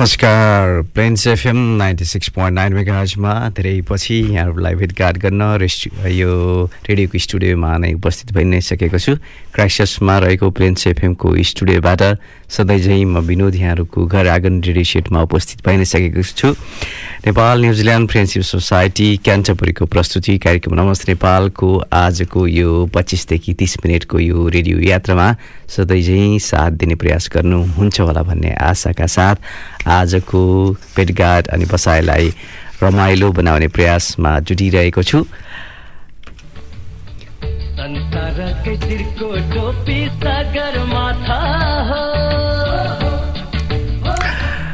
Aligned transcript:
नमस्कार। 0.00 0.80
Plains 0.94 1.26
FM 1.26 1.56
ninety 1.76 2.04
six 2.04 2.28
point 2.32 2.54
nine 2.54 2.72
मेगाजमा 2.72 3.32
धेरै 3.52 3.80
पछि 3.88 4.14
यहाँहरूलाई 4.32 4.74
भेटघाट 4.74 5.18
गर्न 5.20 5.42
रेस्ट 5.60 5.86
यो 6.08 6.32
रेडियोको 6.88 7.18
स्टुडियोमा 7.18 7.76
नै 7.76 7.92
उपस्थित 8.00 8.32
भइ 8.32 8.44
नै 8.44 8.60
सकेको 8.64 8.98
छु। 8.98 9.14
क्राइसिसमा 9.52 10.16
रहेको 10.24 10.50
प्लेन्स 10.56 10.86
एफएमको 10.86 11.34
स्टुडियोबाट 11.44 12.02
सधैँ 12.48 12.78
झैँ 12.80 13.04
म 13.04 13.20
विनोद 13.28 13.54
यहाँहरूको 13.54 14.06
घर 14.06 14.28
आँगन 14.40 14.60
रेडियो 14.64 14.84
सेटमा 14.88 15.22
उपस्थित 15.28 15.66
भइ 15.68 15.76
नै 15.76 15.84
सकेको 15.84 16.22
छु। 16.24 16.56
Nepal 17.20 17.60
New Zealand 17.60 18.10
friendship 18.10 18.42
society 18.42 19.08
क्यान्टपुरीको 19.20 19.84
प्रस्तुति 19.84 20.38
कार्यक्रम। 20.40 20.80
नमस्ते 20.80 21.12
नेपालको। 21.12 21.68
आजको 21.92 22.46
यो 22.48 22.86
पच्चिसदेखि 22.88 23.52
तिस 23.60 23.76
मिनटको 23.84 24.18
यो 24.18 24.48
रेडियो 24.48 24.80
यात्रामा 24.80 25.28
सधैँ 25.68 26.00
झैँ 26.02 26.38
साथ 26.40 26.70
दिने 26.80 26.94
प्रयास 26.96 27.28
गर्नुहुन्छ 27.32 28.00
होला 28.00 28.22
भन्ने 28.24 28.54
आशाका 28.64 29.06
साथ। 29.06 29.36
आजको 29.86 30.70
भेटघाट 30.96 31.48
अनि 31.48 31.64
बसाइलाई 31.64 32.32
रमाइलो 32.82 33.32
बनाउने 33.32 33.68
प्रयासमा 33.68 34.40
जुटिरहेको 34.40 35.02
छु। 35.02 35.24
संसारकै 37.80 38.76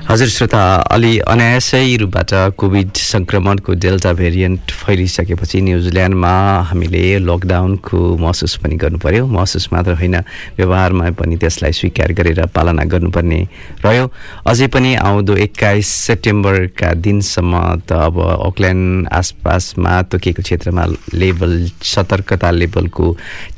हजुर 0.06 0.28
श्रोता 0.28 0.62
अलि 0.94 1.18
अनायासै 1.26 1.96
रूपबाट 1.98 2.32
कोभिड 2.54 2.90
सङ्क्रमणको 2.94 3.72
डेल्टा 3.74 4.12
भेरिएन्ट 4.14 4.70
फैलिसकेपछि 4.70 5.60
न्युजिल्यान्डमा 5.66 6.30
हामीले 6.68 7.02
लकडाउनको 7.26 7.98
महसुस 8.22 8.54
पनि 8.62 8.76
गर्नु 8.82 8.98
पर्यो 9.02 9.26
महसुस 9.26 9.66
मात्र 9.72 9.92
होइन 9.98 10.16
व्यवहारमा 10.58 11.10
पनि 11.18 11.36
त्यसलाई 11.42 11.72
स्वीकार 11.80 12.12
गरेर 12.22 12.40
पालना 12.54 12.84
गर्नुपर्ने 12.86 13.40
रह्यो। 13.82 14.06
अझै 14.46 14.66
पनि 14.70 14.94
आउँदो 14.94 15.36
एक्काइस 15.46 15.90
सेप्टेम्बरका 16.06 16.92
दिनसम्म 17.02 17.66
त 17.90 17.98
अब 18.06 18.22
ओक्ल्यान्ड 18.46 19.08
आसपासमा 19.10 20.00
तोकिएको 20.14 20.42
क्षेत्रमा 20.46 20.86
लेभल 21.18 21.52
सतर्कता 21.82 22.50
लेभलको 22.62 23.06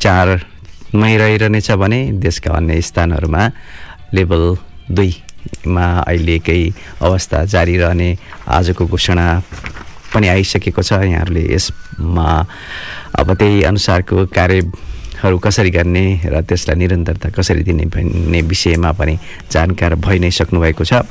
चारमै 0.01 1.17
रहिरहनेछ 1.23 1.71
भने 1.85 2.03
देशका 2.25 2.57
अन्य 2.57 2.81
स्थानहरूमा 2.89 3.49
लेभल 4.17 4.45
दुई 4.97 5.13
मा 5.67 5.87
अहिलेकै 6.07 6.63
अवस्था 7.03 7.45
जारी 7.45 7.77
रहने 7.79 8.09
आजको 8.49 8.87
घोषणा 8.87 9.27
पनि 10.15 10.29
आइसकेको 10.29 10.83
छ। 10.83 10.93
यहाँहरूले 11.05 11.45
यसमा 11.55 12.29
अब 13.19 13.29
त्यही 13.35 13.63
अनुसारको 13.71 14.27
कार्यहरू 14.33 15.39
कसरी 15.39 15.71
गर्ने 15.71 16.07
र 16.25 16.41
त्यसलाई 16.41 16.77
निरन्तरता 16.79 17.29
कसरी 17.37 17.63
दिने 17.63 17.85
भन्ने 17.93 18.41
विषयमा 18.43 18.93
पनि 18.93 19.19
जानकार 19.53 19.95
भइ 20.01 20.19
नै 20.19 20.31
सक्नुभएको 20.31 20.85
छ। 20.85 21.05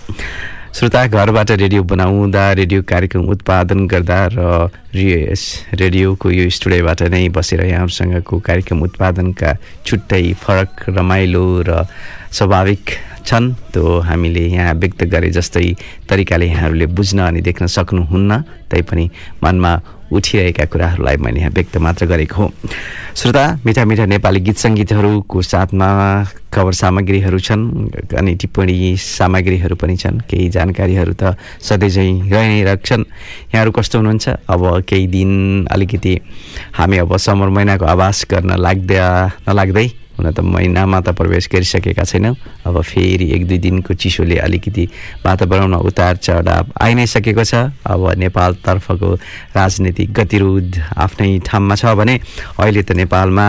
श्रोता 0.77 1.05
घरबाट 1.07 1.51
रेडियो 1.57 1.83
बनाउँदा 1.89 2.43
रेडियो 2.59 2.81
कार्यक्रम 2.85 3.25
उत्पादन 3.33 3.87
गर्दा 3.87 4.19
र 4.33 4.69
रेडियोको 4.93 6.29
यो 6.31 6.49
स्टुडियोबाट 6.49 7.01
नै 7.13 7.29
बसेर 7.33 7.61
यहाँहरूसँगको 7.65 8.39
कार्यक्रम 8.39 8.81
उत्पादनका 8.85 9.53
छुट्टै 9.85 10.23
फरक 10.37 10.85
रमाइलो 10.97 11.45
र 11.65 11.85
स्वाभाविक 12.31 12.85
छन् 13.27 13.53
त्यो 13.73 13.83
हामीले 14.07 14.43
यहाँ 14.47 14.73
व्यक्त 14.79 15.03
गरे 15.11 15.29
जस्तै 15.37 15.67
तरिकाले 16.09 16.45
यहाँहरूले 16.47 16.85
बुझ्न 16.97 17.19
अनि 17.27 17.41
देख्न 17.43 17.67
सक्नुहुन्न 17.67 18.31
तैपनि 18.71 19.05
मनमा 19.43 19.71
उठिरहेका 20.07 20.65
कुराहरूलाई 20.71 21.17
मैले 21.19 21.39
यहाँ 21.39 21.51
व्यक्त 21.51 21.77
मात्र 21.83 22.05
गरेको 22.07 22.35
हो। 22.41 22.51
श्रोता 23.19 23.43
मिठा 23.65 23.83
मिठा 23.85 24.05
नेपाली 24.07 24.39
गीत 24.39 24.57
सङ्गीतहरूको 24.57 25.41
साथमा 25.43 25.89
खबर 26.47 26.73
सामग्रीहरू 26.73 27.39
छन् 27.43 27.63
अनि 28.15 28.35
टिप्पणी 28.39 28.95
सामग्रीहरू 28.95 29.75
पनि 29.75 29.95
छन् 29.99 30.23
केही 30.31 30.47
जानकारीहरू 30.55 31.13
त 31.19 31.35
सधैँ 31.59 31.89
चाहिँ 31.91 32.31
रहि 32.31 32.47
नै 32.47 32.63
राख्छन् 32.63 33.03
यहाँहरू 33.51 33.71
कस्तो 33.75 33.99
हुनुहुन्छ? 33.99 34.25
अब 34.47 34.63
केही 34.87 35.07
दिन 35.11 35.31
अलिकति 35.75 36.13
हामी 36.79 36.97
अब 37.03 37.11
समर 37.19 37.49
महिनाको 37.51 37.85
आवास 37.85 38.25
गर्न 38.31 38.55
लाग्दा 38.55 39.03
नलाग्दै 39.43 39.87
हुन 40.17 40.31
त 40.31 40.39
महिनामा 40.41 40.99
त 41.01 41.09
प्रवेश 41.13 41.49
गरिसकेका 41.53 42.03
छैनौँ। 42.03 42.35
अब 42.65 42.81
फेरि 42.81 43.25
एक 43.35 43.47
दुई 43.47 43.57
दिनको 43.57 43.93
चिसोले 43.93 44.37
अलिकति 44.41 44.83
वातावरणमा 45.25 45.77
उतार 45.77 46.15
चढाव 46.17 46.65
आइ 46.81 46.93
नै 46.93 47.05
सकेको 47.05 47.43
छ। 47.43 47.69
अब 47.85 48.01
नेपालतर्फको 48.17 49.13
राजनीतिक 49.55 50.13
गतिरोध 50.13 50.69
आफ्नै 50.97 51.29
ठाउँमा 51.45 51.75
छ 51.75 51.85
भने 51.93 52.15
अहिले 52.59 52.81
त 52.83 52.91
नेपालमा 52.97 53.47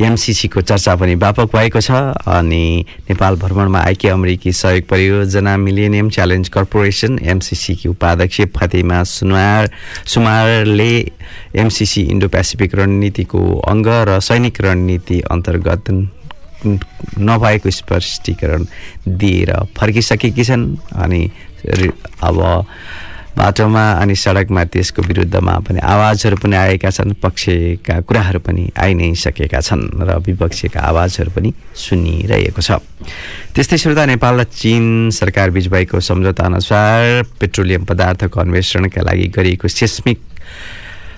एमसिसीको 0.00 0.60
चर्चा 0.62 0.94
पनि 0.96 1.14
व्यापक 1.14 1.56
भएको 1.56 1.80
छ 1.80 1.90
अनि 2.28 2.64
नेपाल 3.10 3.36
भ्रमणमा 3.36 3.80
आएकी 3.80 4.08
अमेरिकी 4.08 4.52
सहयोग 4.54 4.86
परियोजना 4.88 5.56
मिलेनियम 5.58 6.08
च्यालेन्ज 6.10 6.48
कर्पोरेसन 6.48 7.18
एमसिसीकी 7.26 7.88
उपाध्यक्ष 7.88 8.40
फातिमा 8.56 9.02
सुनवार 9.08 9.70
सुमारले 10.06 10.92
एमसिसी 11.56 12.02
इन्डो 12.08 12.28
पेसिफिक 12.30 12.74
रणनीतिको 12.74 13.44
अङ्ग 13.66 13.88
र 14.08 14.18
सैनिक 14.22 14.60
रणनीति 14.60 15.20
अन्तर्गत 15.30 15.90
नभएको 17.20 17.70
स्पष्टीकरण 17.72 18.64
दिएर 19.18 19.52
फर्किसकेकी 19.78 20.44
छन् 20.44 20.66
अनि 20.96 21.22
अब 22.22 22.38
बाटोमा 23.32 23.84
अनि 24.02 24.14
सडकमा 24.14 24.62
त्यसको 24.68 25.02
विरुद्धमा 25.02 25.54
पनि 25.64 25.80
आवाजहरू 25.80 26.36
पनि 26.36 26.56
आएका 26.56 26.90
छन् 26.90 27.12
पक्षका 27.16 28.00
कुराहरू 28.04 28.40
पनि 28.44 28.62
आइ 28.76 28.92
नै 28.94 29.14
सकेका 29.16 29.60
छन् 29.60 29.88
र 30.04 30.20
विपक्षीका 30.20 30.80
आवाजहरू 30.80 31.30
पनि 31.32 31.52
सुनिरहेको 31.72 32.60
छ। 32.60 32.70
त्यस्तै 33.56 33.76
श्रोता 33.78 34.04
नेपाल 34.12 34.34
र 34.40 34.44
चीन 34.44 35.10
सरकार 35.10 35.50
बीच 35.50 35.66
भएको 35.72 36.00
सम्झौता 36.00 36.44
अनुसार 36.44 37.22
पेट्रोलियम 37.40 37.84
पदार्थको 37.88 38.40
अन्वेषणका 38.40 39.00
लागि 39.00 39.26
गरिएको 39.32 39.68
सेस्मिक 39.68 40.20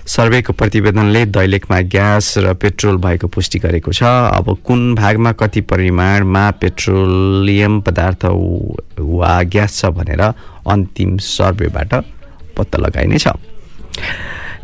सर्वेको 0.07 0.53
प्रतिवेदनले 0.53 1.25
दैलेखमा 1.35 1.79
ग्यास 1.89 2.37
र 2.37 2.53
पेट्रोल 2.53 2.97
भएको 3.01 3.27
पुष्टि 3.27 3.59
गरेको 3.59 3.91
छ। 3.91 4.03
अब 4.31 4.57
कुन 4.63 4.95
भागमा 4.95 5.31
कति 5.35 5.61
परिमाणमा 5.65 6.43
पेट्रोलियम 6.61 7.81
पदार्थ 7.81 8.25
वा 9.01 9.41
ग्यास 9.43 9.81
छ 9.81 9.85
भनेर 9.91 10.21
अन्तिम 10.67 11.17
सर्वेबाट 11.17 11.93
पत्ता 12.57 12.77
लगाइनेछ 12.77 13.27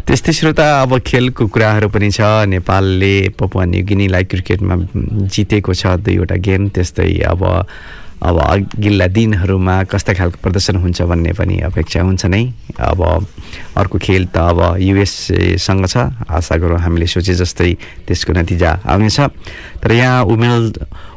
त्यस्तै 0.01 0.33
श्रोता 0.33 0.65
अब 0.81 0.97
खेलको 0.99 1.47
कुराहरू 1.47 1.87
पनि 1.93 2.09
छ। 2.11 2.21
नेपालले 2.49 3.37
पपुवा 3.37 3.65
न्युगिनीलाई 3.65 4.23
क्रिकेटमा 4.27 4.75
जितेको 5.29 5.73
छ 5.73 6.01
दुईवटा 6.01 6.35
गेम। 6.41 6.69
त्यस्तै 6.73 7.11
अब 7.31 7.41
अब 8.21 8.37
अघिल्ला 8.37 9.07
दिनहरूमा 9.13 9.75
कस्ता 9.89 10.13
खालको 10.13 10.37
प्रदर्शन 10.41 10.75
हुन्छ 10.77 11.01
भन्ने 11.09 11.31
पनि 11.33 11.55
अपेक्षा 11.69 12.01
हुन्छ 12.01 12.25
नै। 12.29 12.43
अब 12.77 13.01
अर्को 13.77 13.97
खेल 13.97 14.25
त 14.29 14.37
अब 14.37 14.77
युएसएसँग 14.77 15.85
छ। 15.85 15.97
आशा 16.29 16.55
गरौँ 16.57 16.81
हामीले 16.81 17.07
सोचे 17.07 17.33
जस्तै 17.33 17.71
त्यसको 18.05 18.33
नतिजा 18.33 18.71
आउनेछ। 18.85 19.19
तर 19.81 19.91
यहाँ 19.91 20.25
उमेल 20.25 20.63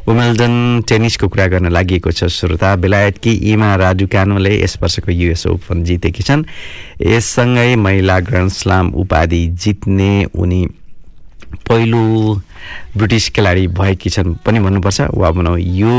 उमेल्डन 0.09 0.83
टेनिसको 0.89 1.29
कुरा 1.29 1.47
गर्न 1.49 1.69
लागि 1.73 1.99
छ 2.07 2.25
श्रोता। 2.29 2.75
बेलायतकी 2.77 3.33
इमा 3.53 3.75
राजुकानुले 3.77 4.53
यस 4.63 4.77
वर्षको 4.83 5.13
युएस 5.13 5.47
ओपन 5.47 5.85
जितेकी 5.85 6.23
छन्। 6.23 6.45
यससँगै 7.03 7.77
महिला 7.77 8.19
ग्रान्ड 8.21 8.53
स्लाम 8.53 8.93
उपाधि 9.01 9.47
जित्ने 9.65 10.13
उनी 10.37 10.67
पहिलो 11.69 12.05
ब्रिटिस 12.97 13.29
खेलाडी 13.33 13.67
भएकी 13.73 14.11
छन् 14.11 14.35
पनि 14.45 14.61
भन्नुपर्छ। 14.61 15.01
वा 15.15 15.31
भनौँ 15.31 15.59
यो 15.59 15.97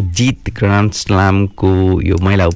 जित 0.00 0.50
ग्रान्ड 0.58 0.92
स्लामको 0.92 1.70
यो 2.02 2.16
महिला 2.22 2.46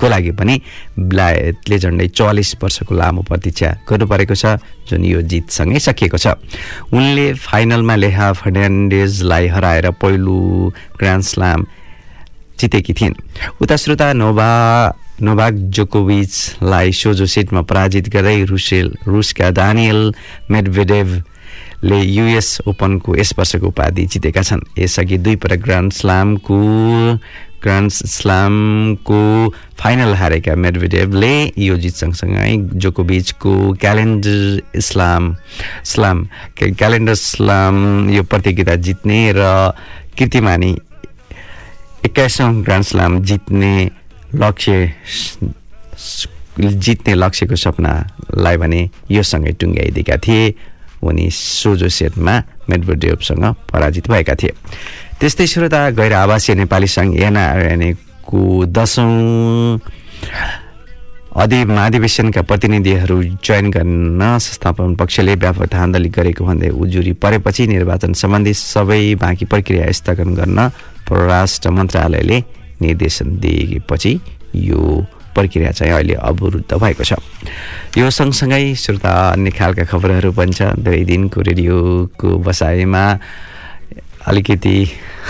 उपाधिको 0.00 0.08
लागि 0.08 0.30
पनि 0.32 0.60
बेलायतले 0.96 1.78
झन्डै 1.78 2.08
चालिस 2.08 2.54
वर्षको 2.62 2.94
लामो 2.94 3.22
प्रतीक्षा 3.28 3.68
गर्नु 3.84 4.06
परेको 4.08 4.34
छ 4.34 4.56
जुन 4.88 5.04
यो 5.04 5.20
जितसँगै 5.22 5.78
सकिएको 5.78 6.16
छ। 6.16 6.26
उनले 6.92 7.32
फाइनलमा 7.36 7.94
लेहा 7.96 8.32
फर्नान्डेजलाई 8.32 9.46
हराएर 9.48 9.90
पहिलो 10.00 10.72
ग्रान्ड 10.98 11.24
स्लाम 11.24 11.60
जितेकी 12.58 12.92
थिइन्। 12.92 13.14
उता 13.60 13.76
श्रोता 13.76 14.12
नोभा 14.12 14.50
नोभाक 15.20 15.54
जोकोभिचलाई 15.76 16.92
सोझो 16.92 17.26
सेटमा 17.26 17.62
पराजित 17.68 18.08
गर्दै 18.08 18.44
रुसेल 18.48 18.88
रुसका 19.04 19.50
दानियल 19.52 20.00
मेडभेडेभले 20.50 22.00
युएस 22.00 22.48
ओपनको 22.68 23.16
यस 23.16 23.32
वर्षको 23.38 23.66
उपाधि 23.68 24.04
जितेका 24.12 24.42
छन्। 24.42 24.64
यसअघि 24.80 25.18
दुई 25.20 25.36
पटक 25.36 25.60
ग्रान्ड 25.60 25.92
स्लामको 25.92 26.56
ग्रान्ड 27.62 27.90
स्लामको 27.90 29.20
फाइनल 29.80 30.14
हारेका 30.14 30.54
मेडभेडेभले 30.56 31.32
यो 31.58 31.76
जित 31.76 31.94
सँगसँगै 31.94 32.56
जोकोबिचको 32.80 33.52
क्यालेन्डर 33.80 34.78
इस्लाम 34.78 35.34
स्लाम 35.92 36.26
क्यालेन्डर 36.58 37.14
स्लाम 37.14 37.74
यो 38.10 38.22
प्रतियोगिता 38.32 38.74
जित्ने 38.86 39.20
र 39.36 39.72
कीर्तिमानी 40.18 40.72
एक्काइसौँ 42.04 42.52
ग्रान्ड 42.64 42.86
स्लाम 42.86 43.22
जित्ने 43.28 43.74
लक्ष्य 44.34 44.92
जित्ने 46.60 47.14
लक्ष्यको 47.14 47.56
सपनालाई 47.56 48.56
भने 48.56 48.80
योसँगै 49.10 49.52
टुङ्ग्याइदिएका 49.60 50.16
थिए। 50.16 50.54
उनी 51.02 51.30
सोझो 51.32 51.88
सेटमा 51.88 52.34
मेडभेडेभसँग 52.70 53.44
पराजित 53.72 54.08
भएका 54.10 54.34
थिए। 54.42 54.52
त्यस्तै 55.20 55.46
श्रोता 55.46 55.80
गैर 56.00 56.12
आवासीय 56.16 56.54
नेपाली 56.56 56.86
सङ्घ 56.88 57.12
एनआरएनएको 57.20 58.40
दसौँ 58.72 59.78
अधि 61.36 61.58
महाधिवेशनका 61.64 62.42
प्रतिनिधिहरू 62.42 63.16
चयन 63.44 63.66
गर्न 63.70 64.22
संस्थापन 64.40 64.94
पक्षले 64.96 65.34
व्यापक 65.36 65.68
धान्दली 65.72 66.08
गरेको 66.16 66.44
भन्दै 66.44 66.68
उजुरी 66.72 67.12
परेपछि 67.20 67.66
निर्वाचन 67.68 68.12
सम्बन्धी 68.16 68.54
सबै 68.54 69.14
बाँकी 69.20 69.44
प्रक्रिया 69.52 69.92
स्थगन 69.92 70.34
गर्न 70.40 70.58
परराष्ट्र 71.04 71.70
मन्त्रालयले 71.70 72.38
निर्देशन 72.80 73.36
दिएपछि 73.44 74.12
यो 74.56 74.80
प्रक्रिया 75.36 75.70
चाहिँ 75.76 75.92
अहिले 75.92 76.14
अवरुद्ध 76.16 76.72
भएको 76.80 77.04
छ। 77.04 77.20
यो 78.00 78.08
सँगसँगै 78.10 78.74
श्रोता 78.74 79.12
अन्य 79.36 79.50
खालका 79.52 79.84
खबरहरू 79.84 80.32
पनि 80.32 80.52
छ 80.56 80.72
दुई 80.80 81.04
दिनको 81.04 81.40
रेडियोको 81.44 82.28
बसाइमा 82.40 83.04
अलिकति 84.28 84.74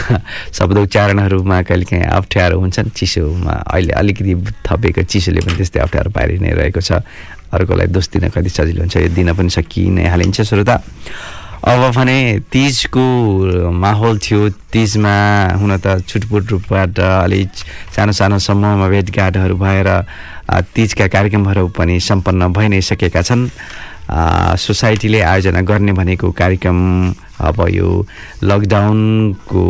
शब्द 0.57 0.79
उच्चारणहरूमा 0.79 1.63
कहिलेकाहीँ 1.63 2.05
अप्ठ्यारो 2.19 2.59
हुन्छन्। 2.61 2.89
चिसोमा 2.91 3.53
अहिले 3.71 3.93
अलिकति 3.93 4.35
थपेको 4.67 5.03
चिसोले 5.07 5.41
पनि 5.47 5.57
त्यस्तै 5.57 5.81
अप्ठ्यारो 5.81 6.11
पारि 6.11 6.39
नै 6.39 6.51
रहेको 6.59 6.81
छ। 6.81 7.03
अर्कोलाई 7.53 7.87
दोष 7.91 8.09
दिन 8.15 8.29
कति 8.31 8.51
सजिलो 8.51 8.81
हुन्छ 8.81 8.97
यो 8.97 9.09
दिन 9.15 9.35
पनि 9.35 9.51
सकि 9.51 9.83
नै 9.91 10.07
हालिन्छ 10.09 10.41
श्रोता। 10.43 10.75
अब 11.61 11.93
भने 11.93 12.19
तिजको 12.49 13.05
माहौल 13.69 14.19
थियो। 14.19 14.49
तिजमा 14.73 15.15
हुन 15.61 15.77
त 15.77 16.01
छुटपुट 16.09 16.51
रूपबाट 16.51 16.99
अलिक 16.99 17.51
सानो 17.95 18.13
सानो 18.17 18.39
समूहमा 18.39 18.89
भेटघाटहरू 18.89 19.57
भएर 19.61 19.89
तिजका 20.75 21.07
कार्यक्रमहरू 21.15 21.69
पनि 21.77 22.01
सम्पन्न 22.01 22.49
भइ 22.53 22.69
नै 22.69 22.81
सकेका 22.81 23.23
छन्। 23.23 23.49
सोसाइटीले 24.59 25.21
आयोजना 25.21 25.61
गर्ने 25.63 25.93
भनेको 25.93 26.31
कार्यक्रम 26.33 26.79
अब 27.41 27.67
यो 27.71 27.89
लकडाउनको 28.45 29.65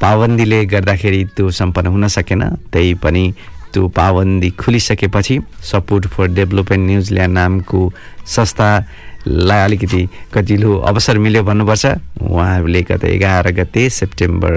पाबन्दीले 0.00 0.64
गर्दाखेरि 0.66 1.24
त्यो 1.36 1.50
सम्पन्न 1.50 1.86
हुन 1.88 2.06
सकेन। 2.08 2.42
त्यही 2.72 2.94
पनि 3.02 3.24
त्यो 3.72 3.88
पाबन्दी 3.90 4.50
खुलिसकेपछि 4.54 5.38
support 5.70 6.06
for 6.06 6.26
development 6.30 6.86
New Zealand 6.86 7.34
नामको 7.34 7.80
संस्थालाई 8.26 9.60
अलिकति 9.64 10.02
कतिलो 10.34 10.70
अवसर 10.90 11.18
मिल्यो 11.18 11.42
भन्नुपर्छ। 11.42 11.84
उहाँहरूले 12.22 12.82
गत 12.82 13.04
एघार 13.04 13.50
गते 13.50 13.88
सेप्टेम्बर 13.90 14.54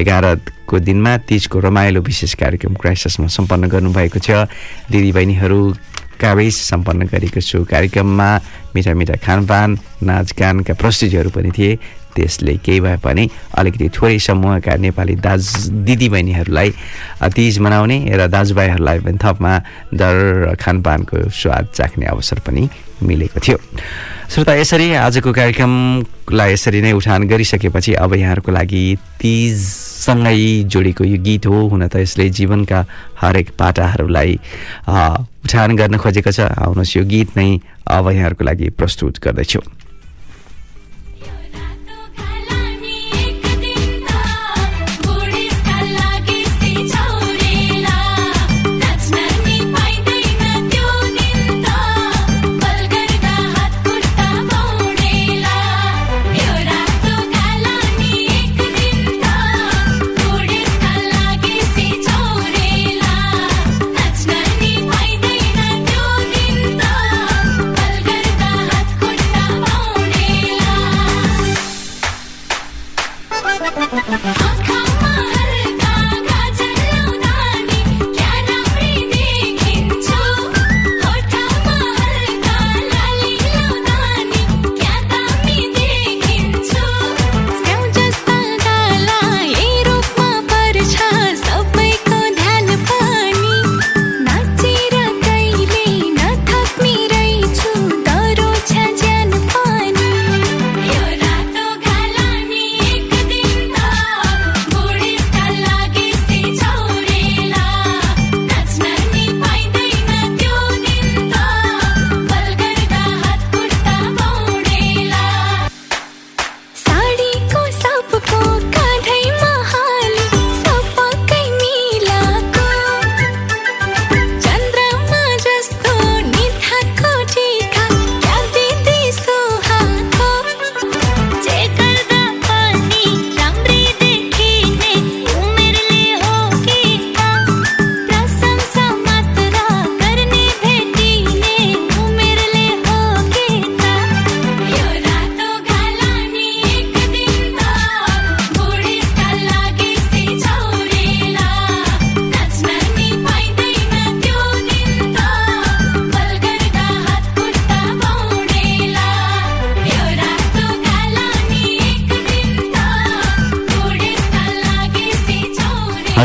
एघारको 0.00 0.78
दिनमा 0.78 1.16
तिजको 1.24 1.58
रमाइलो 1.58 2.00
विशेष 2.00 2.34
कार्यक्रम 2.36 2.74
क्राइसिसमा 2.76 3.26
सम्पन्न 3.26 3.68
गर्नुभएको 3.72 4.18
छ। 4.20 4.44
दिदीबहिनीहरू 4.92 5.60
कावेश 6.20 6.54
सम्पन्न 6.70 7.08
गरेको 7.08 7.40
छु। 7.40 7.64
कार्यक्रममा 7.64 8.28
मिठा 8.74 8.92
मिठा 8.94 9.16
खानपान 9.24 9.68
नाचगानका 10.04 10.74
प्रस्तुतिहरू 10.74 11.30
पनि 11.30 11.50
थिए। 11.56 11.78
त्यसले 12.10 12.54
केही 12.58 12.80
भए 12.80 12.96
पनि 12.98 13.24
अलिकति 13.54 13.88
थोरै 13.94 14.18
समूहका 14.18 14.74
नेपाली 14.82 15.14
दाज 15.22 15.42
दिदीबहिनीहरूलाई 15.86 16.70
तिज 17.34 17.58
मनाउने 17.64 17.98
र 18.18 18.26
दाजुभाइहरूलाई 18.26 18.98
पनि 19.06 19.18
थपमा 19.22 19.52
दर 19.94 20.16
खानपानको 20.60 21.16
स्वाद 21.30 21.68
चाख्ने 21.70 22.06
अवसर 22.06 22.38
पनि 22.46 22.68
मिलेको 23.02 23.40
थियो। 23.40 23.58
श्रोता 24.30 24.54
यसरी 24.54 24.92
आजको 24.94 25.32
कार्यक्रमलाई 25.32 26.52
यसरी 26.52 26.80
नै 26.82 26.92
उठान 26.92 27.26
गरिसकेपछि 27.26 27.92
अब 27.98 28.14
यहाँहरूको 28.14 28.50
लागि 28.52 28.84
तिजसँगै 29.20 30.70
जोडेको 30.70 31.04
यो 31.04 31.18
गीत 31.18 31.46
हो 31.46 31.58
हुन 31.68 31.88
त 31.88 31.96
यसले 32.06 32.28
जीवनका 32.30 32.78
हरेक 33.20 33.50
पाटाहरूलाई 33.58 34.38
उठान 34.86 35.76
गर्न 35.76 35.96
खोजेको 35.98 36.30
छ। 36.30 36.40
आउनुहोस् 36.46 36.96
यो 36.96 37.04
गीत 37.04 37.36
नै 37.36 37.58
अब 37.90 38.04
यहाँहरूको 38.10 38.44
लागि 38.44 38.66
प्रस्तुत 38.78 39.18
गर्दैछु। 39.18 39.60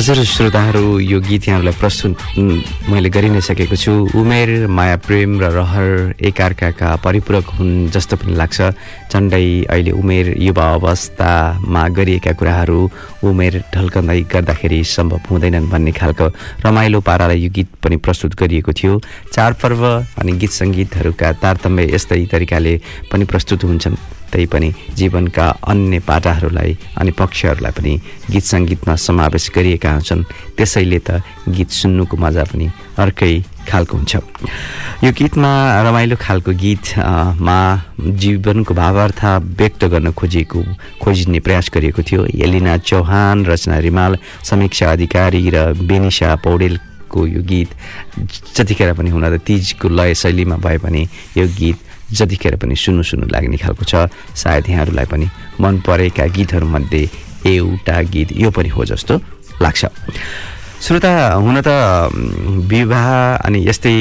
हजुर 0.05 0.23
श्रोताहरू 0.23 0.99
यो 1.01 1.19
गीत 1.19 1.47
यहाँहरूलाई 1.47 1.73
प्रस्तुत 1.81 2.37
मैले 2.93 3.09
गरि 3.09 3.29
नै 3.33 3.41
सकेको 3.41 3.73
छु। 3.73 4.13
उमेर 4.13 4.69
माया 4.69 5.01
प्रेम 5.01 5.41
र 5.41 5.49
रहर 5.49 6.21
एकअर्काका 6.21 6.89
परिपूरक 7.01 7.45
हुन् 7.57 7.89
जस्तो 7.89 8.15
पनि 8.21 8.37
लाग्छ। 8.37 8.69
झन्डै 9.09 9.65
अहिले 9.65 9.91
उमेर 9.97 10.37
युवा 10.37 10.65
अवस्थामा 10.77 11.83
गरिएका 11.97 12.33
कुराहरू 12.37 12.79
उमेर 13.25 13.53
ढल्कँदै 13.73 14.21
गर्दाखेरि 14.29 14.83
सम्भव 14.85 15.25
हुँदैनन् 15.25 15.69
भन्ने 15.73 15.91
खालको 15.97 16.25
रमाइलो 16.61 17.01
पारालाई 17.01 17.41
यो 17.41 17.49
गीत 17.49 17.69
पनि 17.81 17.97
प्रस्तुत 17.97 18.37
गरिएको 18.37 18.71
थियो। 18.77 19.01
चाडपर्व 19.33 19.81
अनि 20.21 20.31
गीत 20.37 20.51
सङ्गीतहरूका 20.61 21.31
तारतम्य 21.41 21.89
यस्तै 21.97 22.25
तरिकाले 22.29 22.73
पनि 23.09 23.25
प्रस्तुत 23.25 23.63
हुन्छन्। 23.65 23.97
तैपनि 24.35 24.69
जीवनका 24.99 25.47
अन्य 25.71 25.99
पाटाहरूलाई 26.03 26.77
अनि 26.99 27.11
पक्षहरूलाई 27.15 27.71
पनि 27.71 27.93
गीत 28.31 28.43
सङ्गीतमा 28.43 28.95
समावेश 29.07 29.45
गरिएका 29.55 29.89
हुन्छन्। 29.95 30.27
त्यसैले 30.57 30.99
त 30.99 31.23
गीत 31.47 31.69
सुन्नुको 31.71 32.15
मजा 32.19 32.43
पनि 32.51 32.67
अर्कै 32.99 33.33
खालको 33.65 33.97
हुन्छ। 33.97 34.13
यो 35.03 35.11
गीतमा 35.11 35.51
रमाइलो 35.87 36.15
खालको 36.19 36.51
गीतमा 36.53 37.57
जीवनको 38.21 38.73
भावार्थ 38.73 39.21
व्यक्त 39.59 39.81
गर्न 39.93 40.11
खोजिएको 40.11 40.59
खोजिने 41.01 41.39
प्रयास 41.39 41.71
गरिएको 41.73 42.01
थियो। 42.03 42.21
एलिना 42.45 42.77
चौहान 42.83 43.45
रचना 43.45 43.77
रिमाल 43.79 44.17
समीक्षा 44.43 44.91
अधिकारी 44.91 45.41
र 45.49 45.73
बेनिसा 45.79 46.35
पौडेलको 46.45 47.19
यो 47.25 47.41
गीत 47.41 47.69
जतिखेर 48.55 48.93
पनि 48.93 49.09
हुन 49.09 49.25
त 49.31 49.41
तिजको 49.41 49.89
लय 49.89 50.13
शैलीमा 50.13 50.57
भए 50.61 50.77
पनि 50.83 51.01
यो 51.37 51.47
गीत 51.59 51.77
जतिखेर 52.11 52.55
पनि 52.61 52.75
सुन्नु 52.75 53.03
सुन्नु 53.03 53.27
लाग्ने 53.33 53.57
खालको 53.57 53.83
छ। 53.83 54.09
सायद 54.35 54.69
यहाँहरूलाई 54.69 55.05
पनि 55.05 55.27
मन 55.61 55.73
परेका 55.85 56.25
गीतहरूमध्ये 56.35 57.03
एउटा 57.47 58.01
गीत 58.13 58.29
यो 58.37 58.49
पनि 58.51 58.69
हो 58.69 58.85
जस्तो 58.85 59.13
लाग्छ। 59.61 59.85
श्रोता 60.85 61.11
हुन 61.41 61.57
त 61.65 61.69
विवाह 62.69 63.07
अनि 63.45 63.59
यस्तै 63.69 63.95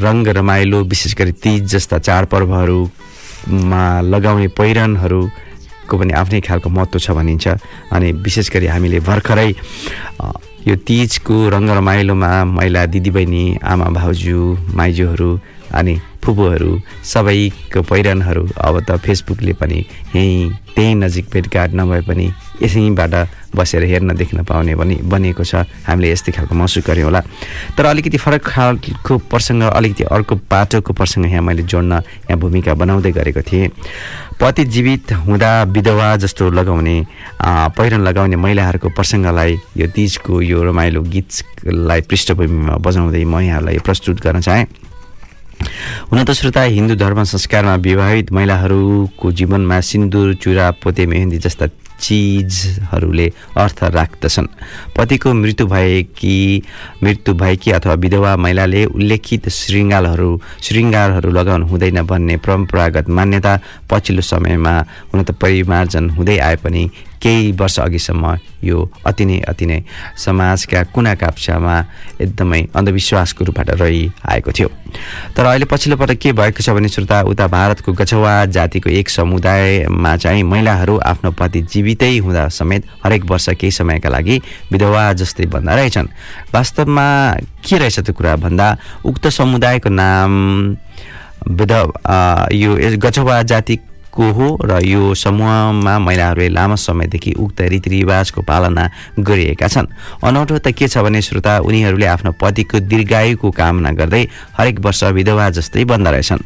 रङ्ग 0.00 0.28
रमाइलो 0.38 0.78
विशेष 0.86 1.14
गरी 1.18 1.32
तिज 1.42 1.62
जस्ता 1.72 1.98
चाडपर्वहरूमा 1.98 3.84
लगाउने 4.00 4.48
पहिरनहरूको 4.56 5.94
पनि 5.98 6.12
आफ्नै 6.12 6.40
खालको 6.40 6.68
महत्त्व 6.70 6.98
छ 6.98 7.10
भनिन्छ। 7.10 7.46
अनि 7.92 8.12
विशेष 8.24 8.50
गरी 8.54 8.66
हामीले 8.66 9.00
भर्खरै 9.02 9.50
यो 10.66 10.74
तिजको 10.86 11.36
रङ्ग 11.54 11.70
रमाइलोमा 11.78 12.30
महिला 12.56 12.82
दिदीबहिनी 12.90 13.44
आमा 13.62 13.86
भाउजू 13.98 14.40
माइजूहरू 14.78 15.30
अनि 15.78 15.94
फुपूहरू 16.26 16.70
सबैको 17.06 17.82
पहिरनहरू 17.86 18.42
अब 18.58 18.74
त 18.82 18.98
फेसबुकले 18.98 19.52
पनि 19.54 19.78
यहीँ 20.14 20.50
त्यहीँ 20.74 20.94
नजिक 20.94 21.26
भेटघाट 21.32 21.74
नभए 21.74 22.00
पनि 22.02 22.26
यसैबाट 22.62 23.14
बसेर 23.56 23.82
हेर्न 23.84 24.14
देख्न 24.16 24.42
पाउने 24.44 24.74
पनि 24.76 24.94
बनिएको 25.06 25.44
छ। 25.44 25.64
हामीले 25.86 26.10
यस्तै 26.12 26.32
खालको 26.32 26.54
महसुस 26.54 26.84
गऱ्यौँ 26.84 27.06
होला। 27.08 27.20
तर 27.76 27.84
अलिकति 27.86 28.18
फरक 28.18 28.42
खालको 28.44 29.16
प्रसङ्ग 29.30 29.62
अलिकति 29.62 30.04
अर्को 30.04 30.34
पाटोको 30.50 30.92
प्रसङ्ग 30.92 31.24
यहाँ 31.32 31.42
मैले 31.42 31.62
जोड्न 31.64 31.92
यहाँ 32.28 32.38
भूमिका 32.40 32.74
बनाउँदै 32.74 33.12
गरेको 33.12 33.40
थिएँ। 33.40 33.70
पति 34.40 34.64
जीवित 34.64 35.12
हुँदा 35.24 35.50
विधवा 35.72 36.08
जस्तो 36.20 36.50
लगाउने 36.50 36.96
पहिरन 37.40 38.00
लगाउने 38.04 38.36
महिलाहरूको 38.36 38.88
प्रसङ्गलाई 38.92 39.52
यो 39.76 39.86
तिजको 39.96 40.40
यो 40.42 40.62
रमाइलो 40.62 41.00
गीतलाई 41.02 42.00
पृष्ठभूमिमा 42.04 42.76
बजाउँदै 42.84 43.24
म 43.24 43.40
यहाँलाई 43.40 43.78
प्रस्तुत 43.80 44.20
गर्न 44.20 44.40
चाहेँ। 44.40 44.66
हुन 46.10 46.22
त 46.24 46.30
श्रोता 46.38 46.62
हिन्दू 46.76 46.94
धर्म 47.02 47.22
संस्कारमा 47.32 47.74
विवाहित 47.88 48.32
महिलाहरूको 48.32 49.32
जीवनमा 49.38 49.80
सिन्दुर 49.90 50.34
चुरा 50.42 50.70
पोते 50.82 51.06
मेहेन्दी 51.12 51.38
जस्ता 51.46 51.66
चिजहरूले 52.00 53.26
अर्थ 53.56 53.82
राख्दछन्। 53.96 54.46
पतिको 54.96 55.32
मृत्यु 55.34 55.66
भएकी 55.66 56.62
मृत्यु 57.02 57.34
भएकी 57.34 57.70
अथवा 57.70 57.94
विधवा 57.94 58.36
महिलाले 58.36 58.84
उल्लेखित 58.86 59.48
श्रृङ्गारहरू 59.48 60.30
श्रृङ्गारहरू 60.62 61.30
लगाउनु 61.30 61.66
हुँदैन 61.66 62.02
भन्ने 62.06 62.36
परम्परागत 62.36 63.08
मान्यता 63.08 63.58
पछिल्लो 63.90 64.22
समयमा 64.22 64.74
हुन 65.12 65.22
त 65.24 65.30
परिमार्जन 65.40 66.10
हुँदै 66.10 66.38
आए 66.38 66.56
पनि 66.62 66.90
केही 67.22 67.52
वर्ष 67.52 67.78
अघिसम्म 67.80 68.36
यो 68.64 68.78
अति 69.06 69.24
नै 69.24 69.38
अति 69.48 69.66
नै 69.66 69.82
समाजका 70.20 70.82
कुना 70.92 71.14
काप्चामा 71.14 71.74
एकदमै 72.20 72.62
अन्धविश्वासको 72.76 73.44
रूपबाट 73.44 73.70
रहिआएको 73.80 74.52
थियो। 74.52 74.68
तर 75.34 75.44
अहिले 75.44 75.64
पछिल्लो 75.64 75.96
पटक 75.96 76.18
के 76.20 76.32
भएको 76.32 76.62
छ 76.62 76.70
भने 76.76 76.88
श्रोता 76.88 77.20
उता 77.32 77.46
भारतको 77.46 77.92
गछवा 77.92 78.34
जातिको 78.52 78.90
एक 78.90 79.08
समुदायमा 79.08 80.16
चाहिँ 80.16 80.42
महिलाहरू 80.44 80.98
आफ्नो 81.02 81.30
पति 81.32 81.60
जीवितै 81.62 81.85
हुँदा 81.94 82.48
समेत 82.48 82.84
हरेक 83.04 83.24
वर्ष 83.24 83.48
केही 83.48 83.70
समयका 83.70 84.08
लागि 84.08 84.40
विधवा 84.72 85.12
जस्तै 85.12 85.46
भन्दा 85.46 85.74
रहेछन्। 85.74 86.08
वास्तवमा 86.54 87.06
के 87.68 87.78
रहेछ 87.78 88.00
त्यो 88.00 88.14
कुरा 88.14 88.36
भन्दा 88.36 88.76
उक्त 89.04 89.26
समुदायको 89.28 89.88
नाम 89.88 90.32
विध 91.48 91.72
अ, 91.72 92.46
यो 92.52 92.98
गछवा 92.98 93.42
जातिको 94.16 94.32
हो 94.32 94.58
र 94.64 94.80
यो 94.84 95.14
समूहमा 95.14 95.98
महिलाहरूले 95.98 96.48
लामो 96.48 96.76
समयदेखि 96.76 97.32
उक्त 97.36 97.60
रीतिरिवाजको 97.60 98.40
पालना 98.42 98.88
गरिएका 99.20 99.68
छन्। 99.68 99.86
अनौठो 100.24 100.58
त 100.58 100.72
के 100.72 100.88
छ 100.88 101.04
भने 101.04 101.20
श्रोता 101.20 101.60
उनीहरूले 101.60 102.06
आफ्नो 102.06 102.32
पतिको 102.40 102.80
दीर्घायुको 102.80 103.50
कामना 103.50 103.90
गर्दै 103.92 104.24
हरेक 104.56 104.80
वर्ष 104.80 105.04
विधवा 105.12 105.50
जस्तै 105.52 105.84
बन्द 105.84 106.08
रहेछन्। 106.08 106.40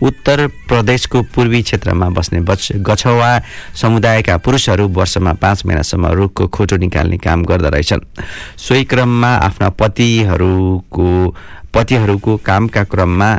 उत्तर 0.00 0.46
प्रदेशको 0.68 1.22
पूर्वी 1.34 1.62
क्षेत्रमा 1.62 2.08
बस्ने 2.16 2.40
बच 2.40 2.80
गछवा 2.80 3.30
समुदायका 3.76 4.36
पुरुषहरू 4.40 4.88
वर्षमा 4.88 5.32
पाँच 5.36 5.66
महिनासम्म 5.66 6.06
रुखको 6.16 6.46
खोटो 6.48 6.76
निकाल्ने 6.76 7.18
काम 7.20 7.44
गर्दा 7.44 7.68
रहेछन्। 7.68 8.00
सोही 8.58 8.84
क्रममा 8.84 9.32
आफ्ना 9.46 9.68
पतिहरूको 9.76 11.08
पतिहरूको 11.74 12.36
कामका 12.40 12.82
क्रममा 12.84 13.30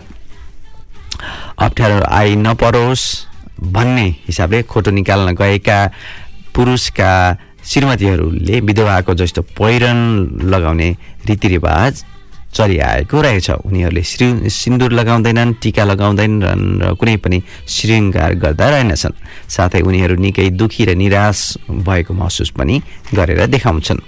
अप्ठ्यारो 1.59 2.05
आइ 2.09 2.35
नपरोस्। 2.35 3.30
भन्ने 3.63 4.07
हिसाबले 4.27 4.61
खोटो 4.63 4.91
निकाल्न 4.91 5.35
गएका 5.37 5.79
पुरुषका 6.55 7.11
श्रीमतीहरूले 7.61 8.59
विधवाको 8.59 9.13
जस्तो 9.13 9.41
पहिरन 9.53 9.99
लगाउने 10.49 10.89
रीतिरिवाज 11.29 11.93
चलिआएको 12.51 13.21
रहेछ। 13.21 13.49
उनीहरूले 13.63 14.03
श्री 14.03 14.49
सिन्दुर 14.49 14.91
लगाउँदैनन् 14.91 15.53
टिका 15.61 15.83
लगाउँदैनन् 15.83 16.81
र 16.81 16.93
कुनै 16.99 17.15
पनि 17.23 17.37
श्रृङ्गार 17.69 18.33
गर्दा 18.43 18.67
रहेनछन्। 18.69 19.15
साथै 19.47 19.81
उनीहरू 19.87 20.15
निकै 20.19 20.49
दुखी 20.59 20.83
र 20.85 20.95
निराश 20.97 21.39
भएको 21.69 22.13
महसुस 22.13 22.49
पनि 22.57 22.81
गरेर 23.13 23.45
देखाउँछन्। 23.47 23.99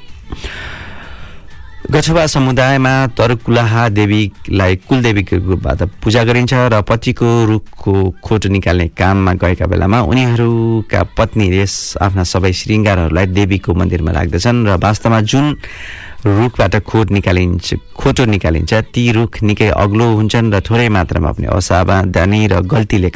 गछवा 1.84 2.26
समुदायमा 2.28 2.92
तरुकुलाहा 3.12 3.88
देवीलाई 3.92 4.76
कुलदेवीको 4.88 5.36
रूपबाट 5.44 5.82
पूजा 6.00 6.24
गरिन्छ 6.24 6.54
र 6.72 6.80
पतिको 6.82 7.28
रुखको 7.46 7.94
खोटो 8.24 8.50
निकाल्ने 8.50 8.88
काममा 8.94 9.34
गएका 9.36 9.66
बेलामा 9.68 10.00
उनीहरूका 10.04 11.04
पत्नीले 11.12 11.66
आफ्ना 12.00 12.24
सबै 12.26 12.52
श्रृङ्गारहरूलाई 12.54 13.26
देवीको 13.36 13.74
मन्दिरमा 13.76 14.12
राख्दछन् 14.14 14.66
र 14.66 14.80
वास्तवमा 14.80 15.20
जुन 15.28 15.46
रुखबाट 16.26 16.76
खोट 16.82 17.12
निकालिन्छ 17.12 17.76
खोटो 17.94 18.26
निकालिन्छ 18.28 18.74
ती 18.90 19.04
रुख 19.12 19.44
निकै 19.44 19.68
अग्लो 19.76 20.08
हुन्छन् 20.16 20.54
र 20.54 20.60
थोरै 20.64 20.88
मात्रामा 20.90 21.32
पनि 21.34 21.48
असावधानी 21.52 22.40
र 22.48 22.62
गल्तीले 22.64 23.10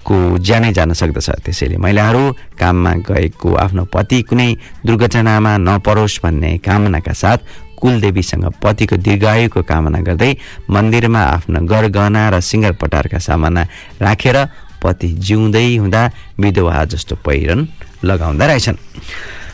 कामदारको 0.00 0.38
ज्यानै 0.38 0.72
जान 0.72 0.92
सक्दछ 0.92 1.28
त्यसैले। 1.44 1.76
महिलाहरू 1.76 2.32
काममा 2.58 2.92
गएको 3.08 3.54
आफ्नो 3.54 3.84
पति 3.84 4.22
कुनै 4.22 4.56
दुर्घटनामा 4.86 5.52
नपरोस् 5.58 6.20
भन्ने 6.22 6.58
कामनाका 6.58 7.12
साथ 7.12 7.38
कुलदेवीसँग 7.80 8.44
पतिको 8.62 8.96
दीर्घायुको 8.96 9.62
कामना 9.62 10.00
गर्दै 10.00 10.32
मन्दिरमा 10.70 11.22
आफ्नो 11.36 11.60
गरगहना 11.66 12.22
र 12.30 12.40
सिङ्गार 12.40 12.72
पटारका 12.80 13.18
सामाना 13.18 13.62
राखेर 14.00 14.36
पति 14.82 15.08
जिउँदै 15.20 15.76
हुँदा 15.76 16.02
विधवा 16.40 16.84
जस्तो 16.84 17.16
पहिरन 17.24 17.60
लगाउँदा 18.04 18.46
रहेछन्। 18.46 18.76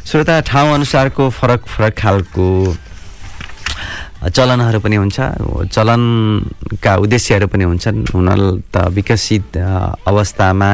श्रोता 0.07 0.41
ठाउँ 0.41 0.75
अनुसारको 0.75 1.31
फरक 1.31 1.67
फरक 1.67 1.95
खालको 1.99 2.47
चलनहरू 4.27 4.79
पनि 4.81 4.97
हुन्छ 4.97 5.17
चलनका 5.71 6.93
उद्देश्यहरू 7.05 7.47
पनि 7.47 7.65
हुन्छन्। 7.65 7.99
हुन 8.11 8.29
त 8.73 8.77
विकसित 8.91 9.57
अवस्थामा 10.03 10.71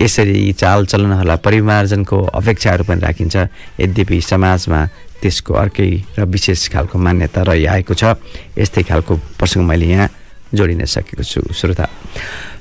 यसरी 0.00 0.52
चालचलनहरूलाई 0.52 1.38
परिमार्जनको 1.44 2.18
अपेक्षाहरू 2.40 2.84
पनि 2.88 3.00
राखिन्छ। 3.04 3.36
यद्यपि 3.80 4.20
समाजमा 4.20 4.80
त्यसको 5.20 5.52
अर्कै 5.54 5.90
र 6.18 6.24
विशेष 6.24 6.68
खालको 6.72 6.96
मान्यता 6.98 7.40
रहिआएको 7.48 7.94
छ 7.94 8.16
यस्तै 8.56 8.82
खालको 8.88 9.12
प्रसङ्ग 9.38 9.64
मैले 9.68 9.86
यहाँ 9.86 10.08
जोडिन 10.54 10.84
सकेको 10.84 11.22
छु। 11.22 11.40
श्रोता 11.52 11.84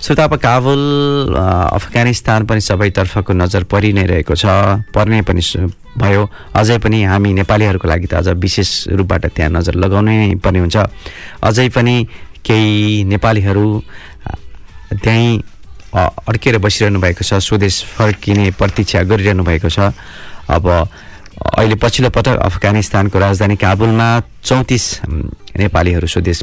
श्रोता 0.03 0.23
अब 0.23 0.35
काबुल 0.35 1.35
अफगानिस्तान 1.73 2.45
पनि 2.45 2.61
सबैतर्फको 2.61 3.33
नजर 3.33 3.63
परि 3.63 3.93
नै 3.93 4.03
रहेको 4.03 4.35
छ। 4.35 4.45
पर्ने 4.91 5.21
पनि 5.21 5.41
सु- 5.41 5.71
भयो। 5.97 6.29
अझै 6.55 6.77
पनि 6.77 7.03
हामी 7.03 7.33
नेपालीहरूको 7.33 7.87
लागि 7.87 8.07
त 8.07 8.13
अझ 8.13 8.27
विशेष 8.27 8.87
रूपबाट 8.87 9.25
त्यहाँ 9.25 9.51
नजर 9.51 9.75
लगाउनै 9.75 10.35
पर्ने 10.43 10.59
हुन्छ। 10.59 10.77
अझै 11.43 11.69
पनि 11.69 12.07
केही 12.45 13.03
नेपालीहरू 13.03 13.83
त्यहीँ 14.91 15.43
अड्केर 15.95 16.57
बसिरहनु 16.57 16.99
भएको 16.99 17.23
छ। 17.23 17.33
स्वदेश 17.33 17.83
फर्किने 17.83 18.51
प्रतीक्षा 18.51 19.03
गरिरहनु 19.07 19.43
भएको 19.43 19.69
छ। 19.69 19.79
अब 20.51 20.67
अहिले 21.57 21.75
पछिल्लो 21.75 22.09
पटक 22.11 22.43
अफगानिस्तानको 22.43 23.19
राजधानी 23.19 23.55
काबुलमा 23.55 24.21
चौतिस 24.43 25.01
नेपालीहरू 25.57 26.07
स्वदेश 26.07 26.41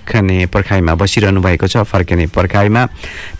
पर्खने 0.00 0.46
पर्खाइमा 0.46 0.94
बसिरहनु 0.94 1.40
भएको 1.40 1.66
छ 1.66 1.76
फर्किने 1.84 2.26
पर्खाइमा 2.26 2.86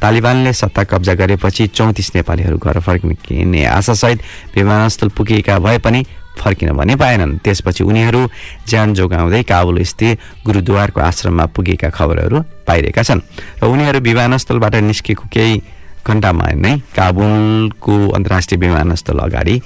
तालिबानले 0.00 0.52
सत्ता 0.52 0.84
कब्जा 0.84 1.14
गरेपछि 1.14 1.66
चौतिस 1.66 2.14
नेपालीहरू 2.14 2.58
घर 2.58 2.80
फर्किने 2.80 3.64
आशासहित 3.66 4.20
विमानस्थल 4.54 5.08
पुगेका 5.08 5.58
भए 5.58 5.78
पनि 5.78 6.04
फर्किन 6.38 6.72
भने 6.72 6.96
पाएनन्। 6.96 7.38
त्यसपछि 7.38 7.84
उनीहरू 7.84 8.28
ज्यान 8.68 8.94
जोगाउँदै 8.94 9.42
काबुल 9.42 9.82
स्थित 9.82 10.18
गुरुद्वारको 10.46 11.00
आश्रममा 11.00 11.46
पुगेका 11.46 11.90
खबरहरू 11.90 12.40
पाइरहेका 12.66 13.02
छन् 13.02 13.20
र 13.62 13.66
उनीहरू 13.66 14.00
विमानस्थलबाट 14.00 14.74
निस्केको 14.84 15.28
केही 15.32 15.62
घन्टामा 16.06 16.46
नै 16.54 16.76
काबुलको 16.96 17.94
अन्तर्राष्ट्रिय 18.08 18.60
विमानस्थल 18.60 19.18
अगाडि 19.18 19.60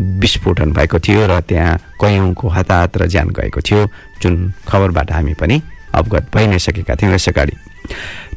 विस्फोटन 0.00 0.72
भएको 0.72 0.98
थियो 0.98 1.26
र 1.26 1.40
त्यहाँ 1.40 1.78
कैयौँको 2.00 2.48
हताहत 2.48 2.96
र 2.98 3.06
ज्यान 3.06 3.28
गएको 3.30 3.60
थियो 3.60 3.86
जुन 4.22 4.34
खबरबाट 4.68 5.12
हामी 5.12 5.34
पनि 5.40 5.56
अवगत 6.00 6.24
भइ 6.34 6.46
नै 6.46 6.58
सकेका 6.58 6.94
थियौँ 7.00 7.14
यस 7.14 7.28
अगाडि। 7.28 7.54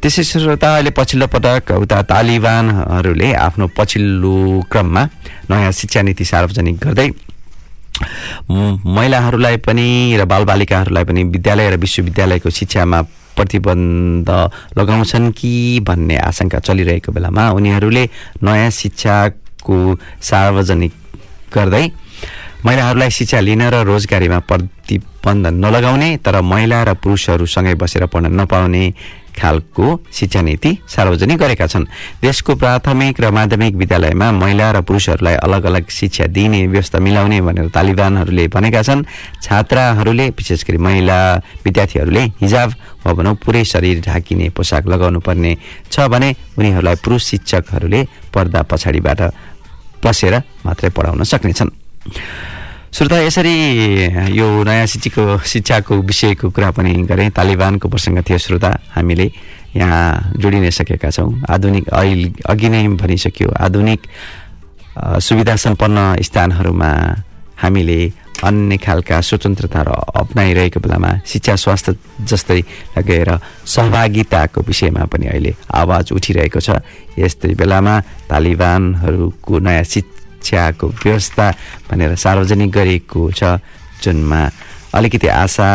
त्यसै 0.02 0.22
श्रोता 0.22 0.68
अहिले 0.74 0.90
पछिल्लो 0.94 1.26
पटक 1.26 1.70
उता 1.82 1.98
तालिबानहरूले 2.10 3.28
आफ्नो 3.46 3.66
पछिल्लो 3.78 4.34
क्रममा 4.70 5.02
नयाँ 5.50 5.72
शिक्षा 5.72 6.02
नीति 6.02 6.24
सार्वजनिक 6.24 6.76
गर्दै 6.84 7.08
महिलाहरूलाई 8.48 9.56
पनि 9.66 10.16
र 10.20 10.24
बालबालिकाहरूलाई 10.24 11.04
पनि 11.04 11.22
विद्यालय 11.34 11.70
र 11.70 11.76
विश्वविद्यालयको 11.82 12.50
शिक्षामा 12.50 13.00
प्रतिबन्ध 13.36 14.30
लगाउँछन् 14.78 15.32
कि 15.32 15.52
भन्ने 15.82 16.16
आशंका 16.28 16.58
चलिरहेको 16.66 17.10
बेलामा 17.12 17.50
उनीहरूले 17.58 18.04
नयाँ 18.42 18.70
शिक्षाको 18.70 19.76
सार्वजनिक 20.30 20.92
गर्दै 21.54 21.84
महिलाहरूलाई 22.66 23.10
शिक्षा 23.10 23.40
लिन 23.40 23.62
र 23.70 23.82
रोजगारीमा 23.86 24.38
प्रतिबन्ध 25.28 25.64
नलगाउने 25.64 26.16
तर 26.24 26.40
महिला 26.40 26.82
र 26.84 26.94
पुरुषहरू 26.96 27.46
सँगै 27.46 27.74
बसेर 27.76 28.06
पढ्न 28.08 28.32
नपाउने 28.32 28.84
खालको 29.36 29.86
शिक्षा 30.08 30.40
नीति 30.42 30.70
सार्वजनिक 30.88 31.38
गरेका 31.38 31.66
छन्। 31.68 31.84
देशको 32.22 32.54
प्राथमिक 32.56 33.20
र 33.20 33.30
माध्यमिक 33.30 33.74
विद्यालयमा 33.76 34.30
महिला 34.32 34.70
र 34.72 34.80
पुरुषहरूलाई 34.82 35.34
अलग 35.44 35.64
अलग 35.64 35.84
शिक्षा 35.90 36.26
दिने 36.26 36.66
व्यवस्था 36.66 36.98
मिलाउने 36.98 37.40
भनेर 37.40 37.68
तालिबानहरूले 37.68 38.48
भनेका 38.48 38.82
छन्। 38.82 39.04
छात्राहरूले 39.44 40.28
विशेष 40.32 40.64
गरी 40.64 40.78
महिला 40.78 41.18
विद्यार्थीहरूले 41.64 42.24
हिजाब 42.40 42.70
वा 43.04 43.12
भनौँ 43.12 43.34
पुरै 43.36 43.64
शरीर 43.64 44.00
ढाकिने 44.08 44.48
पोसाक 44.56 44.88
लगाउनु 44.88 45.20
पर्ने 45.20 45.56
छ 45.92 46.08
भने 46.08 46.34
उनीहरूलाई 46.58 46.96
पुरुष 47.04 47.22
शिक्षकहरूले 47.30 48.00
पर्दा 48.34 48.62
पछाडिबाट 48.64 49.20
बसेर 50.02 50.34
मात्रै 50.66 50.90
पढाउन 50.90 51.22
सक्नेछन्। 51.22 51.70
श्रोता 52.88 53.18
यसरी 53.20 53.52
यो 54.32 54.46
नयाँ 54.64 54.86
शिक्षाको 54.86 55.38
शिक्षाको 55.44 55.94
विषयको 56.08 56.50
कुरा 56.50 56.70
पनि 56.72 56.92
गरेँ। 57.04 57.30
तालिबानको 57.36 57.88
प्रसङ्ग 57.88 58.24
थियो 58.24 58.38
श्रोता। 58.38 58.70
हामीले 58.96 59.26
यहाँ 59.76 60.32
जोडि 60.40 60.58
नै 60.60 60.70
सकेका 60.72 61.10
छौँ। 61.12 61.44
आधुनिक 61.44 61.88
अहिले 61.92 62.32
अघि 62.48 62.68
नै 62.68 62.88
भनिसक्यो। 62.96 63.48
आधुनिक 63.60 64.00
सुविधा 65.20 65.56
सम्पन्न 65.56 66.16
स्थानहरूमा 66.24 66.90
हामीले 67.60 68.00
अन्य 68.48 68.76
खालका 68.80 69.20
स्वतन्त्रताहरू 69.20 69.92
अप्नाइरहेको 69.92 70.80
बेलामा 70.80 71.10
शिक्षा 71.28 71.54
स्वास्थ्य 71.60 72.24
जस्तै 72.24 72.60
लगेर 72.96 73.30
सहभागिताको 73.66 74.60
विषयमा 74.64 75.04
पनि 75.12 75.26
अहिले 75.28 75.52
आवाज 75.76 76.12
उठिरहेको 76.16 76.60
छ। 76.60 76.80
यस्तै 77.18 77.52
बेलामा 77.52 77.94
तालिबानहरूको 78.30 79.58
नयाँ 79.58 79.84
शिक्षाको 80.38 80.86
व्यवस्था 81.02 81.50
भनेर 81.90 82.14
सार्वजनिक 82.14 82.70
गरिएको 82.70 83.30
छ 83.34 83.58
जुनमा। 84.02 84.40
अलिकति 84.94 85.26
आशा 85.26 85.68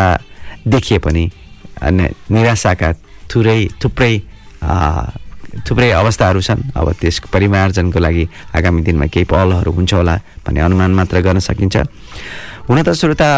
देखिए 0.67 0.97
पनि 1.03 1.23
निराशाका 2.31 2.91
थुरै 3.27 3.59
थुप्रै 3.83 4.13
थुप्रै 5.67 5.89
अवस्थाहरू 5.91 6.41
छन्। 6.41 6.61
अब 6.75 6.91
त्यसको 7.01 7.27
परिमार्जनको 7.33 7.99
लागि 7.99 8.23
आगामी 8.55 8.81
दिनमा 8.81 9.05
केही 9.11 9.25
पहलहरू 9.27 9.71
हुन्छ 9.71 9.93
होला 9.93 10.15
भन्ने 10.47 10.59
अनुमान 10.61 10.91
मात्र 10.95 11.21
गर्न 11.21 11.39
सकिन्छ। 11.43 11.75
हुन 12.69 12.81
त 12.81 12.95
श्रोता 12.95 13.29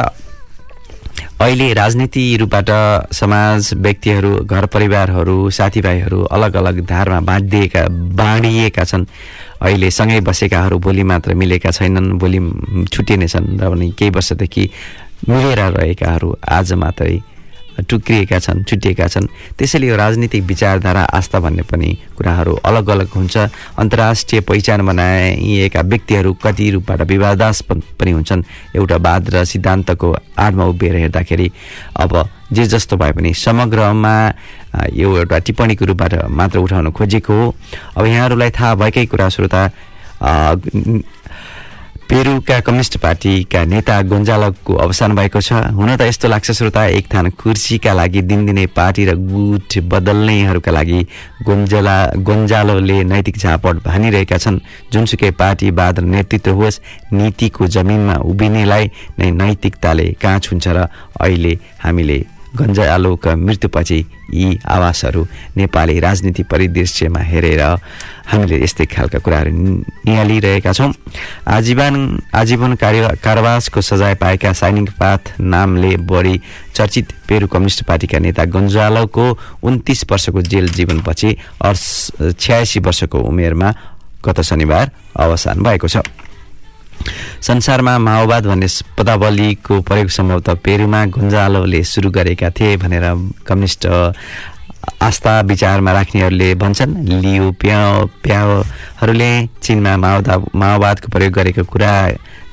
अहिले 1.41 1.74
राजनीति 1.74 2.24
रूपबाट 2.39 2.70
समाज 3.12 3.74
व्यक्तिहरू 3.75 4.32
घर 4.46 4.65
परिवारहरू 4.72 5.50
साथीभाइहरू 5.50 6.21
अलग 6.32 6.56
अलग 6.56 6.76
धारमा 6.88 7.19
बाँधिएका 7.19 7.82
बाँडिएका 8.15 8.84
छन्। 8.84 9.06
अहिले 9.62 9.89
सँगै 9.91 10.20
बसेकाहरू 10.22 10.78
भोलि 10.80 11.04
मात्र 11.04 11.34
मिलेका 11.34 11.72
छैनन् 11.72 12.18
भोलि 12.20 12.39
छुट्टिनेछन् 12.86 13.48
र 13.56 13.70
पनि 13.70 13.88
केही 13.91 14.12
वर्षदेखि 14.12 14.63
मिलेर 15.30 15.60
रहेकाहरू 15.72 16.30
आज 16.50 16.74
मात्रै 16.76 17.15
टुक्रिएका 17.80 18.40
छन् 18.40 18.64
छुट्टिएका 18.64 19.08
छन्। 19.08 19.28
त्यसैले 19.58 19.88
यो 19.88 19.96
राजनीतिक 19.96 20.44
विचारधारा 20.44 21.02
आस्था 21.12 21.40
भन्ने 21.40 21.64
पनि 21.68 21.90
कुराहरू 22.18 22.54
अलग 22.66 22.90
अलग 22.90 23.10
हुन्छ। 23.16 23.38
अन्तर्राष्ट्रिय 23.78 24.42
पहिचान 24.42 24.86
बनाइएका 24.86 25.82
व्यक्तिहरू 25.84 26.34
कति 26.44 26.70
रूपबाट 26.72 27.02
विवादास्पद 27.04 27.82
पनि 28.00 28.12
हुन्छन्। 28.12 28.44
एउटा 28.76 28.96
वाद 28.98 29.30
र 29.30 29.44
सिद्धान्तको 29.44 30.16
आडमा 30.40 30.66
उभिएर 30.66 30.96
हेर्दाखेरि 30.96 31.52
अब 32.00 32.14
जे 32.54 32.66
जस्तो 32.66 32.98
भए 32.98 33.12
पनि 33.12 33.34
समग्रमा 33.34 34.16
यो 34.94 35.18
एउटा 35.18 35.38
टिप्पणीको 35.40 35.86
रूपबाट 35.86 36.14
मात्र 36.32 36.60
उठाउन 36.60 36.92
खोजेको 36.92 37.34
हो। 37.34 37.56
अब 37.98 38.06
यहाँहरूलाई 38.06 38.50
थाहा 38.56 38.76
भएकै 38.76 39.06
कुरा 39.06 39.30
श्रोता 39.30 39.62
पेरुका 42.10 42.60
कम्युनिस्ट 42.60 42.98
पार्टीका 42.98 43.63
नेता 43.65 44.02
गोन्जालोको 44.06 44.74
अवसान 44.76 45.15
भएको 45.15 45.41
छ। 45.41 45.54
हुन 45.74 45.96
त 45.98 46.02
यस्तो 46.06 46.28
लाग्छ 46.28 46.52
श्रोता 46.52 46.86
एक 46.94 47.06
थान 47.10 47.30
कुर्सीका 47.34 47.94
लागि 47.94 48.22
दिनदिनै 48.22 48.65
पार्टी 48.78 49.06
र 49.06 49.15
गुट 49.26 49.78
बदल्नेहरूका 49.89 50.72
लागि 50.72 51.02
गोन्जला 51.46 51.98
गोन्जालोले 52.22 52.98
नैतिक 53.04 53.38
झापट 53.38 53.82
भानिरहेका 53.86 54.38
छन्। 54.38 54.60
जुनसुकै 54.94 55.32
पार्टीवाद 55.34 56.00
नेतृत्व 56.06 56.54
होस् 56.54 56.82
नीतिको 57.12 57.68
जमिनमा 57.74 58.15
उभिनेलाई 58.22 58.86
नै 59.20 59.32
नैतिकताले 59.34 60.08
काँच 60.22 60.50
हुन्छ 60.52 60.68
र 60.68 60.88
अहिले 61.18 61.54
हामीले 61.82 62.20
गन्जालोका 62.56 63.36
मृत्युपछि 63.38 64.00
यी 64.34 64.48
आवासहरू 64.65 65.26
नेपाली 65.58 66.00
राजनीति 66.00 66.44
परिदृश्यमा 66.44 67.20
हेरेर 67.22 67.62
हामीले 68.28 68.58
यस्तै 68.63 68.86
खालका 68.86 69.20
कुराहरू 69.20 69.52
निहालिरहेका 70.06 70.72
छौँ। 70.74 70.91
आजीवन 71.48 71.96
आजीवन 72.34 72.74
कार्य 72.76 73.10
कारावासको 73.24 73.82
सजाय 73.82 74.15
पाएका 74.15 74.54
साइनिङ 74.54 74.86
पाथ 75.00 75.39
नामले 75.39 75.96
बढी 76.10 76.36
चर्चित 76.76 77.13
पेरु 77.30 77.48
कम्युनिस्ट 77.48 77.84
पार्टीका 77.84 78.20
नेता 78.20 78.44
गन्जालोको 78.50 79.26
उन्तिस 79.63 80.04
वर्षको 80.12 80.41
जेल 80.44 80.70
जीवनपछि 80.70 81.36
अर्स 81.62 81.86
छ्यासी 82.39 82.80
वर्षको 82.80 83.20
उमेरमा 83.22 83.74
गत 84.26 84.41
शनिबार 84.41 84.91
अवसान 85.15 85.63
भएको 85.63 85.88
छ। 85.88 85.98
संसारमा 87.41 87.97
माओवाद 87.99 88.45
भन्ने 88.45 88.67
पदावलीको 88.97 89.81
प्रयोग 89.81 90.10
सम्भवतः 90.10 90.53
पेरुमा 90.65 91.05
गुन्जालोले 91.05 91.84
सुरु 91.84 92.10
गरेका 92.10 92.49
थिए 92.49 92.77
भनेर 92.77 93.05
कम्युनिस्ट 93.47 93.86
आस्था 95.01 95.34
विचारमा 95.41 95.91
राख्नेहरूले 95.91 96.53
भन्छन्। 96.55 96.93
लियो 97.21 97.51
प्याउ 97.62 98.05
प्याउहरूले 98.23 99.29
चिनमा 99.63 99.95
माओवाद 99.97 100.45
माओवादको 100.55 101.08
प्रयोग 101.12 101.34
गरेको 101.34 101.63
कुरा 101.63 101.93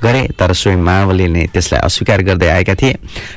गरे 0.03 0.23
तर 0.39 0.53
स्वयं 0.53 0.81
माओवादीले 0.81 1.29
नै 1.29 1.47
त्यसलाई 1.53 1.81
अस्वीकार 1.81 2.23
गर्दै 2.25 2.49
आएका 2.49 2.75
थिए। 2.75 2.93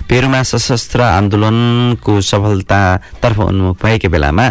पेरुमा 0.09 0.41
सशस्त्र 0.43 1.01
आन्दोलनको 1.01 2.13
सफलतातर्फ 2.21 3.39
उन्मुख 3.39 3.83
भएको 3.83 4.09
बेलामा 4.09 4.47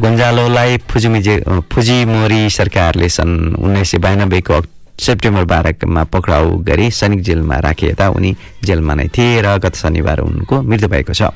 गुन्जालोलाई 0.00 0.78
फुजिमिजे 0.88 1.34
फुजिमोरी 1.72 2.42
सरकारले 2.50 3.08
सन् 3.08 3.60
उन्नाइस 3.60 3.90
सय 3.90 3.98
बयानब्बेको 3.98 4.52
सेप्टेम्बर 4.98 5.44
बाह्रमा 5.44 6.02
पक्राउ 6.04 6.56
गरी 6.62 6.90
सैनिक 6.90 7.22
जेलमा 7.22 7.56
राखे 7.58 7.86
यता 7.88 8.08
उनी 8.10 8.36
जेलमा 8.64 8.94
नै 8.94 9.08
थिए 9.08 9.40
र 9.42 9.56
गत 9.58 9.74
शनिबार 9.76 10.20
उनको 10.20 10.62
मृत्यु 10.62 10.88
भएको 10.88 11.12
छ। 11.12 11.32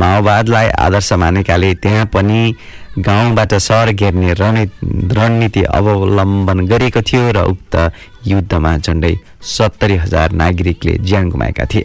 माओवादलाई 0.00 0.68
आदर्श 0.78 1.12
मानेकाले 1.12 1.74
त्यहाँ 1.82 2.06
पनि 2.14 2.40
गाउँबाट 2.98 3.54
सहर 3.58 3.92
घेर्ने 3.92 4.32
रणनीति 4.32 5.62
अवलम्बन 5.62 6.58
गरेको 6.66 7.02
थियो 7.02 7.30
र 7.32 7.44
उक्त 7.52 7.74
युद्धमा 8.26 8.76
झन्डै 8.78 9.14
सत्तरी 9.42 9.96
हजार 9.96 10.32
नागरिकले 10.32 10.92
ज्यान 11.02 11.28
गुमाएका 11.28 11.64
थिए। 11.64 11.84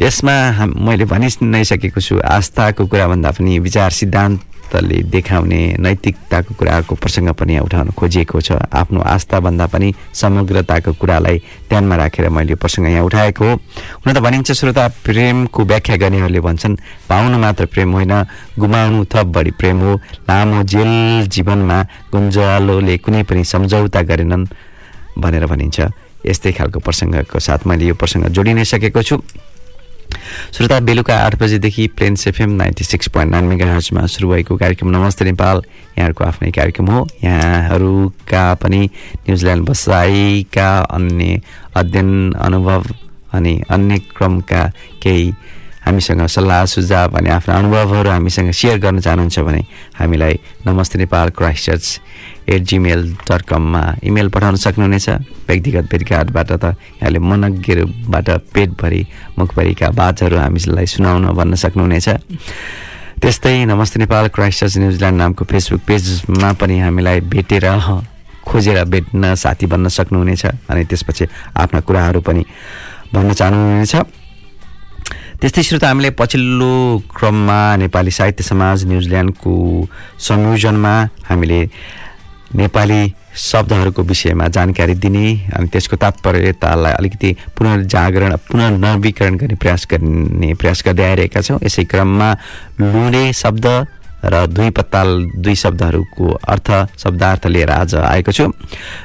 यसमा 0.00 0.66
मैले 0.66 1.04
भनि 1.08 1.28
नै 1.42 1.64
सकेको 1.64 2.00
छु 2.00 2.20
आस्थाको 2.20 2.86
कुराभन्दा 2.86 3.30
पनि 3.32 3.58
विचार 3.64 3.90
सिद्धान्त 3.90 4.74
ले 4.82 4.98
देखाउने 5.08 5.60
नैतिकताको 5.78 6.52
कुराको 6.58 6.94
प्रसङ्ग 7.00 7.32
पनि 7.38 7.58
उठाउन 7.64 7.90
खोजिएको 7.96 8.40
छ। 8.40 8.60
आफ्नो 8.66 9.00
आस्थाभन्दा 9.00 9.66
पनि 9.72 9.88
समग्रताको 10.12 10.92
कुरालाई 11.00 11.38
ध्यानमा 11.70 11.96
राखेर 11.96 12.28
मैले 12.28 12.52
यो 12.52 12.56
प्रसङ्ग 12.60 12.92
यहाँ 12.92 13.04
उठाएको 13.08 13.44
हो। 13.46 13.52
हुन 14.02 14.12
त 14.12 14.18
भनिन्छ 14.20 14.52
श्रोता 14.52 14.84
प्रेमको 15.06 15.64
व्याख्या 15.64 15.96
गर्नेहरूले 15.96 16.40
भन्छन् 16.44 16.76
पाउनु 17.08 17.38
मात्र 17.38 17.64
प्रेम 17.72 17.90
होइन 17.96 18.14
गुमाउनु 18.58 19.04
थप 19.06 19.26
बढी 19.32 19.52
प्रेम 19.54 19.76
हो। 19.80 19.92
लामो 20.28 20.62
जेल 20.66 21.30
जीवनमा 21.30 21.78
गुन्जालोले 22.12 22.96
कुनै 23.00 23.22
पनि 23.22 23.44
सम्झौता 23.46 24.02
गरेनन् 24.02 24.44
भनेर 25.14 25.46
भनिन्छ। 25.46 25.78
यस्तै 26.26 26.52
खालको 26.52 26.78
प्रसङ्गको 26.82 27.38
साथ 27.38 27.70
मैले 27.70 27.86
यो 27.86 27.94
प्रसङ्ग 27.94 28.34
जोडि 28.34 28.52
नै 28.52 28.64
सकेको 28.66 29.02
छु। 29.02 29.16
श्रोता 30.52 30.80
बेलुका 30.80 31.16
आठ 31.16 31.34
बजेदेखि 31.42 31.86
Plains 31.96 32.26
FM 32.28 32.50
ninety 32.50 32.84
six 32.84 33.08
point 33.08 33.30
nine 33.32 33.44
mega 33.44 33.72
हर्चमा 33.74 34.06
सुरु 34.06 34.28
भएको 34.30 34.56
कार्यक्रम 34.56 34.88
नमस्ते 34.90 35.24
नेपाल। 35.24 35.62
यहाँहरूको 35.98 36.24
आफ्नै 36.24 36.50
कार्यक्रम 36.50 36.86
हो। 36.86 37.06
यहाँहरूका 37.24 38.54
पनि 38.54 38.80
न्युजिल्यान्ड 39.26 39.68
बसाइका 39.68 40.70
अन्य 40.78 41.40
अध्ययन 41.76 42.32
अनुभव 42.32 42.84
अनि 43.32 43.60
अन्य 43.70 43.98
क्रमका 44.16 44.62
केही 45.02 45.32
हामीसँग 45.86 46.26
सल्लाह 46.26 46.64
सुझाव 46.66 47.16
अनि 47.18 47.30
आफ्ना 47.30 47.54
अनुभवहरू 47.54 48.10
हामीसँग 48.10 48.50
सेयर 48.50 48.78
गर्न 48.78 49.00
चाहनुहुन्छ 49.00 49.38
भने 49.38 49.62
हामीलाई 49.98 50.38
Namaste 50.66 50.98
Nepal 50.98 51.30
Christchurch 51.66 52.00
at 52.48 52.62
Gmail 52.62 53.02
dot 53.28 53.42
कममा 53.42 53.82
इमेल 54.02 54.28
पठाउन 54.34 54.56
सक्नुहुनेछ। 54.56 55.08
व्यक्तिगत 55.48 55.84
भेटघाटबाट 55.90 56.50
त 56.52 56.64
यहाँले 57.02 57.18
मनज्ञहरूबाट 57.18 58.28
पेटभरि 58.54 59.02
मुखभरिका 59.38 59.88
बातहरू 59.90 60.36
हामीलाई 60.38 60.86
सुनाउन 60.86 61.24
भन्न 61.34 61.54
सक्नुहुनेछ। 61.54 62.08
त्यस्तै 63.22 63.64
Namaste 63.64 63.98
Nepal 63.98 64.28
Christchurch 64.60 64.76
New Zealand 64.78 65.18
नामको 65.18 65.44
फेसबुक 65.44 65.80
पेजमा 65.88 66.52
पनि 66.60 66.78
हामीलाई 66.80 67.20
भेटेर 67.32 67.66
खोजेर 68.46 68.84
भेट्न 68.84 69.34
साथी 69.34 69.66
बन्न 69.66 69.88
सक्नुहुनेछ 69.88 70.44
अनि 70.70 70.84
त्यसपछि 70.84 71.24
आफ्ना 71.56 71.80
कुराहरू 71.80 72.20
पनि 72.20 72.44
भन्न 73.14 73.32
चाहनुहुनेछ। 73.32 73.94
त्यस्तै 75.40 75.62
श्रोता 75.62 75.88
हामीले 75.88 76.10
पछिल्लो 76.16 76.72
क्रममा 77.10 77.60
नेपाली 77.76 78.10
साहित्य 78.10 78.44
समाज 78.44 78.84
न्युजिल्यान्डको 78.86 79.52
संयोजनमा 80.18 80.94
हामीले 81.28 81.60
नेपाली 82.54 83.00
शब्दहरूको 83.36 84.02
विषयमा 84.02 84.46
जानकारी 84.48 84.94
दिने 84.94 85.26
अनि 85.50 85.68
त्यसको 85.68 85.96
तात्पर्यतालाई 85.96 86.92
अलिकति 86.92 87.30
पुनर्जागरण 87.58 88.36
पुनर्नवीकरण 88.48 89.36
गर्ने 89.36 89.56
प्रयास 89.56 89.86
गर्ने 89.90 90.54
प्रयास 90.54 90.82
गर्दै 90.86 91.04
आइरहेका 91.04 91.40
छौँ। 91.40 91.58
यसै 91.62 91.84
क्रममा 91.84 92.30
लुने 92.80 93.32
शब्द 93.32 93.66
र 94.24 94.46
दुई 94.48 94.70
पत्ताल 94.72 95.08
दुई 95.36 95.54
शब्दहरूको 95.54 96.32
अर्थ 96.48 96.70
शब्दार्थ 96.98 97.46
लिएर 97.46 97.70
आज 97.70 97.94
आएको 97.94 98.32
छु। 98.32 98.46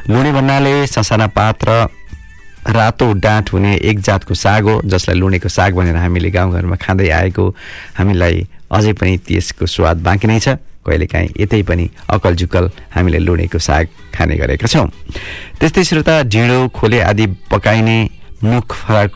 लुने 0.09 0.31
भन्नाले 0.31 0.87
ससाना 0.87 1.27
पात्र 1.27 1.69
रातो 2.61 3.11
डाँट 3.19 3.53
हुने 3.53 3.75
एक 3.75 3.99
जातको 3.99 4.33
साग 4.33 4.63
हो 4.69 4.81
जसलाई 4.85 5.17
लुनेको 5.19 5.49
साग 5.49 5.75
भनेर 5.75 5.95
हामीले 5.97 6.29
गाउँघरमा 6.29 6.75
खाँदै 6.77 7.09
आएको 7.09 7.49
हामीलाई 7.97 8.47
अझै 8.71 8.93
पनि 8.93 9.17
त्यसको 9.17 9.65
स्वाद 9.65 9.97
बाँकी 10.03 10.27
नै 10.27 10.39
छ। 10.39 10.55
कहिलेकाहीँ 10.85 11.29
यतै 11.39 11.61
पनि 11.63 11.89
अकल 12.09 12.35
झुकल 12.35 12.69
हामीले 12.95 13.19
लुनेको 13.19 13.59
साग 13.59 13.87
खाने 14.15 14.35
गरेका 14.37 14.67
छौँ। 14.67 14.87
त्यस्तै 15.59 15.83
श्रोता 15.83 16.21
ढिँडो 16.25 16.67
खोले 16.75 16.99
आदि 17.01 17.25
पकाइने 17.51 17.97
मुख 18.43 18.73
फराक 18.73 19.11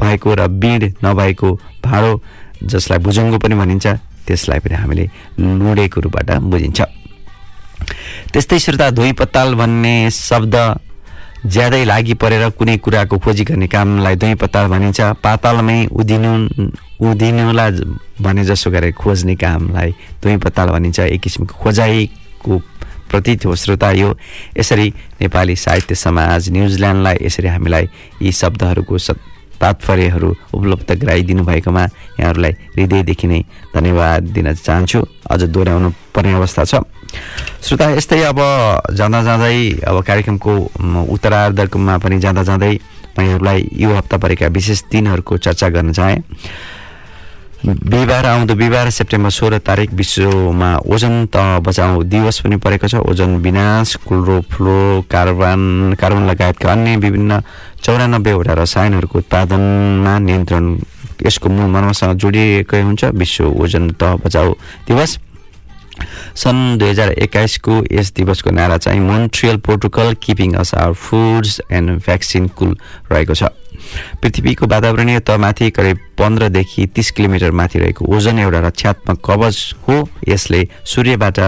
भएको 0.00 0.34
र 0.34 0.46
बिँड 0.60 0.82
नभएको 1.04 1.48
भाँडो 1.84 2.12
जसलाई 2.62 2.98
भुजङ्गो 2.98 3.38
पनि 3.38 3.54
भनिन्छ 3.54 3.86
त्यसलाई 4.26 4.58
पनि 4.60 4.74
हामीले 4.74 5.04
लुडेको 5.40 6.00
रूपबाट 6.00 6.30
बुझिन्छ। 6.52 6.80
त्यस्तै 8.32 8.58
श्रोता 8.58 8.90
धोइ 8.90 9.12
पत्ताल 9.12 9.54
भन्ने 9.54 10.10
शब्द 10.10 10.54
ज्यादै 11.46 11.84
लागि 11.84 12.14
परेर 12.20 12.48
कुनै 12.58 12.76
कुराको 12.82 13.16
खोजी 13.22 13.44
गर्ने 13.44 13.66
कामलाई 13.70 14.16
दुई 14.16 14.34
पत्ताल 14.34 14.66
भनिन्छ। 14.68 15.00
पातालमै 15.22 15.78
उधिनु 15.94 16.32
उधिनुलाई 17.00 17.70
भने 18.20 18.44
जसो 18.44 18.70
गरेर 18.70 18.92
खोज्ने 18.94 19.34
कामलाई 19.36 19.90
दुई 20.22 20.36
पत्ताल 20.40 20.68
भनिन्छ 20.70 21.00
एक 21.00 21.20
किसिमको 21.20 21.54
खोजाइको 21.54 22.58
प्रतीत 23.10 23.46
हो 23.46 23.54
श्रोता 23.54 23.90
यो। 23.92 24.10
यसरी 24.58 24.88
नेपाली 25.20 25.56
साहित्य 25.56 25.94
समाज 25.94 26.50
न्युजिल्यान्डलाई 26.50 27.16
यसरी 27.22 27.48
हामीलाई 27.48 27.88
यी 28.22 28.32
शब्दहरूको 28.32 28.96
तात्पर्यहरू 29.56 30.30
उपलब्ध 30.52 30.92
गराइदिनु 31.00 31.44
भएकोमा 31.44 31.84
यहाँहरूलाई 32.20 32.52
हृदयदेखि 32.76 33.26
नै 33.26 33.40
धन्यवाद 33.72 34.22
दिन 34.34 34.52
चाहन्छु। 34.54 35.00
अझ 35.30 35.42
दोहोऱ्याउनु 35.42 35.90
पर्ने 36.12 36.32
अवस्था 36.34 36.64
छ। 36.64 36.84
श्रोता 37.64 37.90
यस्तै 37.96 38.20
अब 38.22 38.40
जाँदा 38.92 39.22
जाँदै 39.22 39.80
अब 39.80 39.96
कार्यक्रमको 40.04 40.52
उत्तरार्धमा 41.08 41.96
पनि 41.98 42.18
जाँदा 42.20 42.42
जाँदै 42.42 42.72
म 43.16 43.22
यहाँहरूलाई 43.22 43.68
यो 43.80 43.96
हप्ता 43.96 44.16
परेका 44.20 44.46
विशेष 44.52 44.82
दिनहरूको 44.92 45.36
चर्चा 45.38 45.68
गर्न 45.72 45.92
चाहेँ। 45.92 46.20
बिहिबार 47.66 48.26
आउँदो 48.26 48.54
बिहिबार 48.54 48.90
सेप्टेम्बर 48.90 49.30
सोह्र 49.30 49.58
तारिक 49.58 49.90
विश्वमा 49.98 50.70
ओजन 50.86 51.26
त 51.34 51.58
बचाउ 51.66 52.02
दिवस 52.06 52.38
पनि 52.46 52.56
परेको 52.62 52.86
छ। 52.86 53.02
ओजन 53.02 53.42
विनाश 53.42 53.94
कुल्रो 54.06 54.40
फ्लो 54.46 55.02
कार्बन 55.10 55.96
कार्बन 55.98 56.30
लगायतका 56.30 56.72
अन्य 56.72 56.96
विभिन्न 57.02 57.40
चौरानब्बेवटा 57.82 58.54
रसायनहरूको 58.62 59.18
उत्पादनमा 59.18 60.18
नियन्त्रण 60.18 60.64
यसको 61.26 61.48
मूल 61.50 61.66
मर्मसँग 61.74 62.14
जोडिएकै 62.22 62.82
हुन्छ। 62.86 63.04
विश्व 63.18 63.50
ओजन 63.50 63.90
त 63.98 64.14
बचाउ 64.22 64.54
दिवस। 64.86 65.18
सन् 66.36 66.78
दुई 66.78 66.88
हजार 66.88 67.10
एक्काइसको 67.18 67.82
यस 67.90 68.12
दिवसको 68.14 68.50
नारा 68.52 68.76
चाहिँ 68.78 69.00
Montreal 69.00 69.56
protocol 69.58 70.14
keeping 70.22 70.54
us 70.54 70.74
our 70.76 70.94
foods 70.94 71.60
and 71.72 71.98
vaccine 71.98 72.48
cool 72.54 72.76
रहेको 73.10 73.34
छ। 73.34 73.50
पृथ्वीको 74.22 74.66
वातावरणीय 74.66 75.20
तमाथि 75.20 75.70
करिब 75.70 75.98
पन्ध्रदेखि 76.18 76.86
तिस 76.94 77.10
किलोमिटर 77.10 77.50
माथि 77.50 77.78
रहेको 77.78 78.04
ओजन 78.16 78.38
एउटा 78.38 78.60
रक्षात्मक 78.66 79.20
कवच 79.24 79.58
हो। 79.88 79.96
यसले 80.28 80.60
सूर्यबाट 80.84 81.38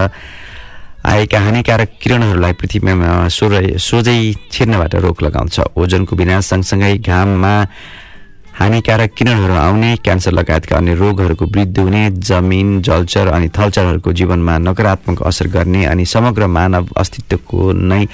आएका 1.06 1.38
हानिकारक 1.40 1.90
किरणहरूलाई 2.02 2.52
पृथ्वीमा 2.52 3.28
सोझै 3.28 4.18
छिर्नबाट 4.52 4.94
रोक 5.04 5.22
लगाउँछ। 5.22 5.60
ओजनको 5.76 6.16
विनाश 6.16 6.44
सँगसँगै 6.46 6.96
घाममा 6.98 7.54
हानिकारक 8.58 9.12
किरणहरू 9.14 9.54
आउने 9.54 9.94
क्यान्सर 10.02 10.32
लगायतका 10.32 10.76
अन्य 10.76 10.94
रोगहरूको 10.94 11.44
वृद्धि 11.46 11.80
हुने 11.80 12.02
जमिन 12.18 12.82
जलचर 12.82 13.26
अनि 13.30 13.48
थलचरहरूको 13.54 14.12
जीवनमा 14.12 14.58
नकारात्मक 14.58 15.22
असर 15.22 15.46
गर्ने 15.46 15.84
अनि 15.86 16.04
समग्र 16.04 16.46
मानव 16.50 16.88
अस्तित्वको 16.98 17.72
नै 17.72 18.04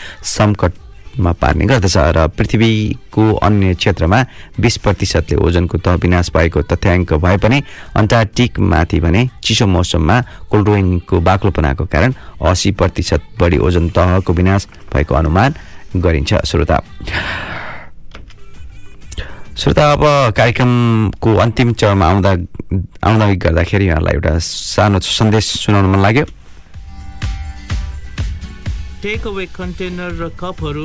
सङ्कटमा 1.14 1.33
पार्ने 1.38 1.64
गर्दछ 1.66 1.96
र 2.16 2.27
पृथ्वीको 2.35 3.24
अन्य 3.38 3.74
क्षेत्रमा 3.74 4.18
बिस 4.59 4.77
प्रतिशतले 4.83 5.37
ओजनको 5.38 5.79
तह 5.79 5.94
विनाश 6.03 6.31
भएको 6.35 6.62
तथ्याङ्क 6.66 7.12
भए 7.14 7.37
पनि 7.38 7.62
अन्टार्टिकमाथि 7.94 9.00
भने 9.00 9.22
चिसो 9.38 9.66
मौसममा 9.66 10.16
कोल्ड्रोइनको 10.50 11.20
बाक्लोपनाको 11.20 11.85
कारण 11.87 12.14
असी 12.42 12.70
प्रतिशत 12.74 13.22
बढी 13.38 13.59
ओजन 13.59 13.88
तहको 13.94 14.33
विनाश 14.33 14.66
भएको 14.92 15.14
अनुमान 15.14 15.55
गरिन्छ 15.96 16.35
श्रोता। 16.44 16.79
श्रोता 19.55 19.85
अब 19.92 20.03
कार्यक्रमको 20.35 21.35
अन्तिम 21.38 21.72
चरणमा 21.79 22.07
आउँदा 22.07 22.31
आउँदा 23.07 23.27
गर्दाखेरि 23.38 23.87
यहाँलाई 23.87 24.14
एउटा 24.14 24.38
सानो 24.42 24.98
सन्देश 24.98 25.44
सुनाउन 25.62 25.87
मन 25.94 26.00
लाग्यो। 26.03 26.24
टेक 29.03 29.27
अवे 29.27 29.46
कन्टेनर 29.55 30.11
र 30.16 30.29
कपहरू 30.40 30.85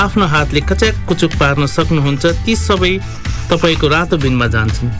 आफ्नो 0.00 0.26
हातले 0.32 0.60
कच्याक 0.68 0.94
कुचुक 1.08 1.32
पार्न 1.40 1.66
सक्नुहुन्छ 1.68 2.24
ती 2.44 2.54
सबै 2.56 2.92
तपाईँको 3.50 3.88
रातो 3.88 4.16
बिनमा 4.16 4.46
जान्छन्। 4.54 4.90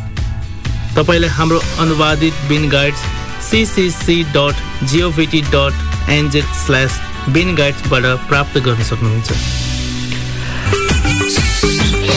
तपाईँले 0.97 1.29
हाम्रो 1.37 1.59
अनुवादित 1.81 2.35
bin 2.49 2.69
guides 2.69 3.01
CCC 3.49 4.17
dot 4.37 4.57
govt 4.91 5.41
dot 5.55 6.11
NZ 6.11 6.45
slash 6.65 6.93
bin 7.33 7.55
गाइड्सबाट 7.57 8.05
प्राप्त 8.29 8.59
गर्न 8.67 8.83
सक्नुहुन्छ। 8.91 9.29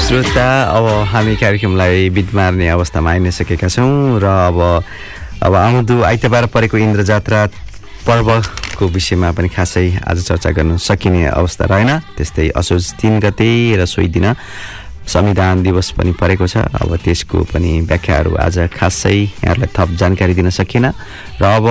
श्रोता 0.04 0.48
अब 0.76 0.86
हामी 1.12 1.36
कार्यक्रमलाई 1.40 2.10
बिट 2.16 2.34
मार्ने 2.36 2.68
अवस्थामा 2.70 3.12
आइ 3.12 3.20
नै 3.24 3.32
सकेका 3.32 3.68
छौँ 3.72 4.20
र 4.20 4.26
अब 4.52 4.60
अब 5.44 5.56
आउँदो 5.56 6.02
आइतबार 6.04 6.46
परेको 6.52 6.78
इन्द्र 6.78 7.04
जात्रा 7.08 7.40
पर्वको 8.84 8.94
विषयमा 8.94 9.32
पनि 9.32 9.48
खासै 9.48 10.04
आज 10.04 10.18
चर्चा 10.28 10.52
गर्न 10.52 10.78
सकिने 10.78 11.32
अवस्था 11.32 11.66
रहेन। 11.72 11.92
त्यस्तै 12.20 12.52
असोज 12.52 13.00
तिन 13.00 13.20
गते 13.24 13.80
र 13.80 13.86
सोही 13.88 14.08
दिन 14.12 14.36
संविधान 15.04 15.64
दिवस 15.64 15.96
पनि 15.96 16.12
परेको 16.12 16.48
छ। 16.48 16.68
अब 16.68 16.96
त्यसको 17.00 17.48
पनि 17.48 17.88
व्याख्याहरू 17.88 18.36
आज 18.36 18.68
खासै 18.76 19.16
यहाँहरूलाई 19.16 19.72
थप 19.72 19.90
जानकारी 19.96 20.34
दिन 20.36 20.50
सकिएन। 20.52 20.86
र 21.40 21.44
अब 21.44 21.68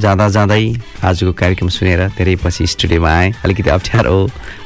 जाँदा 0.00 0.28
जाँदै 0.28 0.64
आजको 1.04 1.32
कार्यक्रम 1.32 1.68
सुनेर 1.68 2.00
धेरै 2.16 2.36
पछि 2.40 2.64
स्टुडियोमा 2.64 3.12
आएँ। 3.12 3.32
अलिकति 3.44 3.70
अप्ठ्यारो 3.70 4.16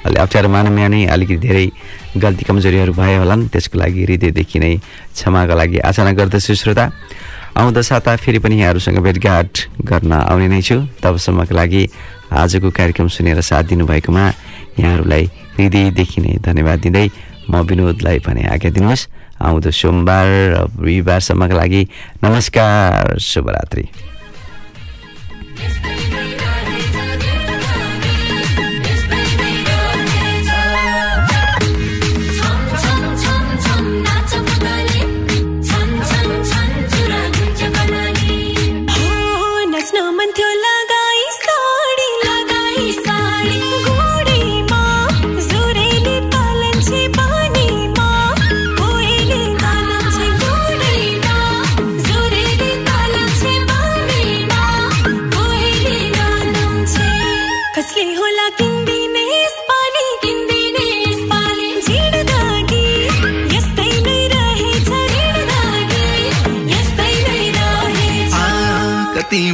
अलि 0.07 0.17
अप्ठ्यारो 0.23 0.49
मानव 0.49 0.79
नै 0.79 1.07
अलिकति 1.07 1.37
धेरै 1.47 1.67
गल्ती 2.15 2.45
कमजोरीहरू 2.47 2.93
भए 2.95 3.17
होलान्। 3.23 3.49
त्यसको 3.51 3.79
लागि 3.79 4.01
हृदयदेखि 4.07 4.59
नै 4.59 4.75
क्षमाको 5.15 5.55
लागि 5.55 5.79
आचना 5.83 6.13
गर्दछु 6.15 6.55
श्रोता। 6.55 6.85
आउँदो 7.59 7.83
साता 7.83 8.15
फेरि 8.17 8.39
पनि 8.39 8.55
यहाँहरूसँग 8.61 8.99
भेटघाट 9.03 9.83
गर्न 9.83 10.13
आउने 10.13 10.47
नै 10.47 10.61
छु। 10.63 10.79
तबसम्मको 11.03 11.55
लागि 11.59 11.83
आजको 12.31 12.71
कार्यक्रम 12.71 13.09
सुनेर 13.11 13.41
साथ 13.43 13.75
दिनुभएकोमा 13.75 14.25
यहाँहरूलाई 14.79 15.25
हृदयदेखि 15.59 16.21
नै 16.23 16.39
धन्यवाद 16.39 16.79
दिँदै 16.87 17.07
म 17.51 17.67
विनोदलाई 17.67 18.19
भने 18.23 18.47
आज्ञा 18.55 18.71
दिनुहोस्। 18.79 19.03
आउँदो 19.43 19.71
सोमबार 19.75 20.27
र 20.55 20.55
रविबारसम्मका 20.79 21.55
लागि 21.59 21.83
नमस्कार 22.23 23.19
शुभरात्रि। 23.19 23.85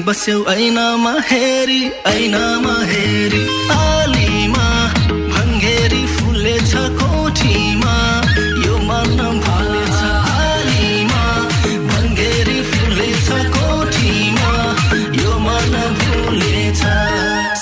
बस्यौ 0.06 0.38
ऐनामा 0.52 1.12
हेरी 1.28 1.82
ऐनामा 2.06 2.74
हेरी 2.88 3.42
आलीमा 3.74 4.64
भङ्गेरी 5.32 6.02
फुलेछ 6.16 6.72
कोठीमा। 6.98 7.94
यो 8.64 8.74
मन 8.88 9.40
फलेछ 9.44 10.00
आलीमा 10.42 11.22
भङ्गेरी 11.88 12.58
फुलेछ 12.72 13.28
कोठीमा। 13.56 14.52
यो 15.20 15.32
मन 15.46 15.72
भुलेछ 16.00 16.82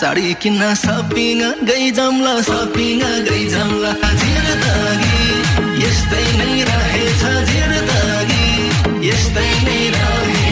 साडी 0.01 0.35
किन्न 0.43 0.75
सपिङ 0.85 1.43
गई 1.71 1.91
जम्ला 1.99 2.35
सपिङ 2.51 3.05
गई 3.29 3.45
जम्ला। 3.55 3.93
जिर्दगी 4.23 5.21
यस्तै 5.85 6.27
नै 6.41 6.53
रहेछ 6.71 7.23
जिर्दगी 7.53 8.49
यस्तै 9.11 9.51
नै 9.69 9.81
रहेछ 9.97 10.52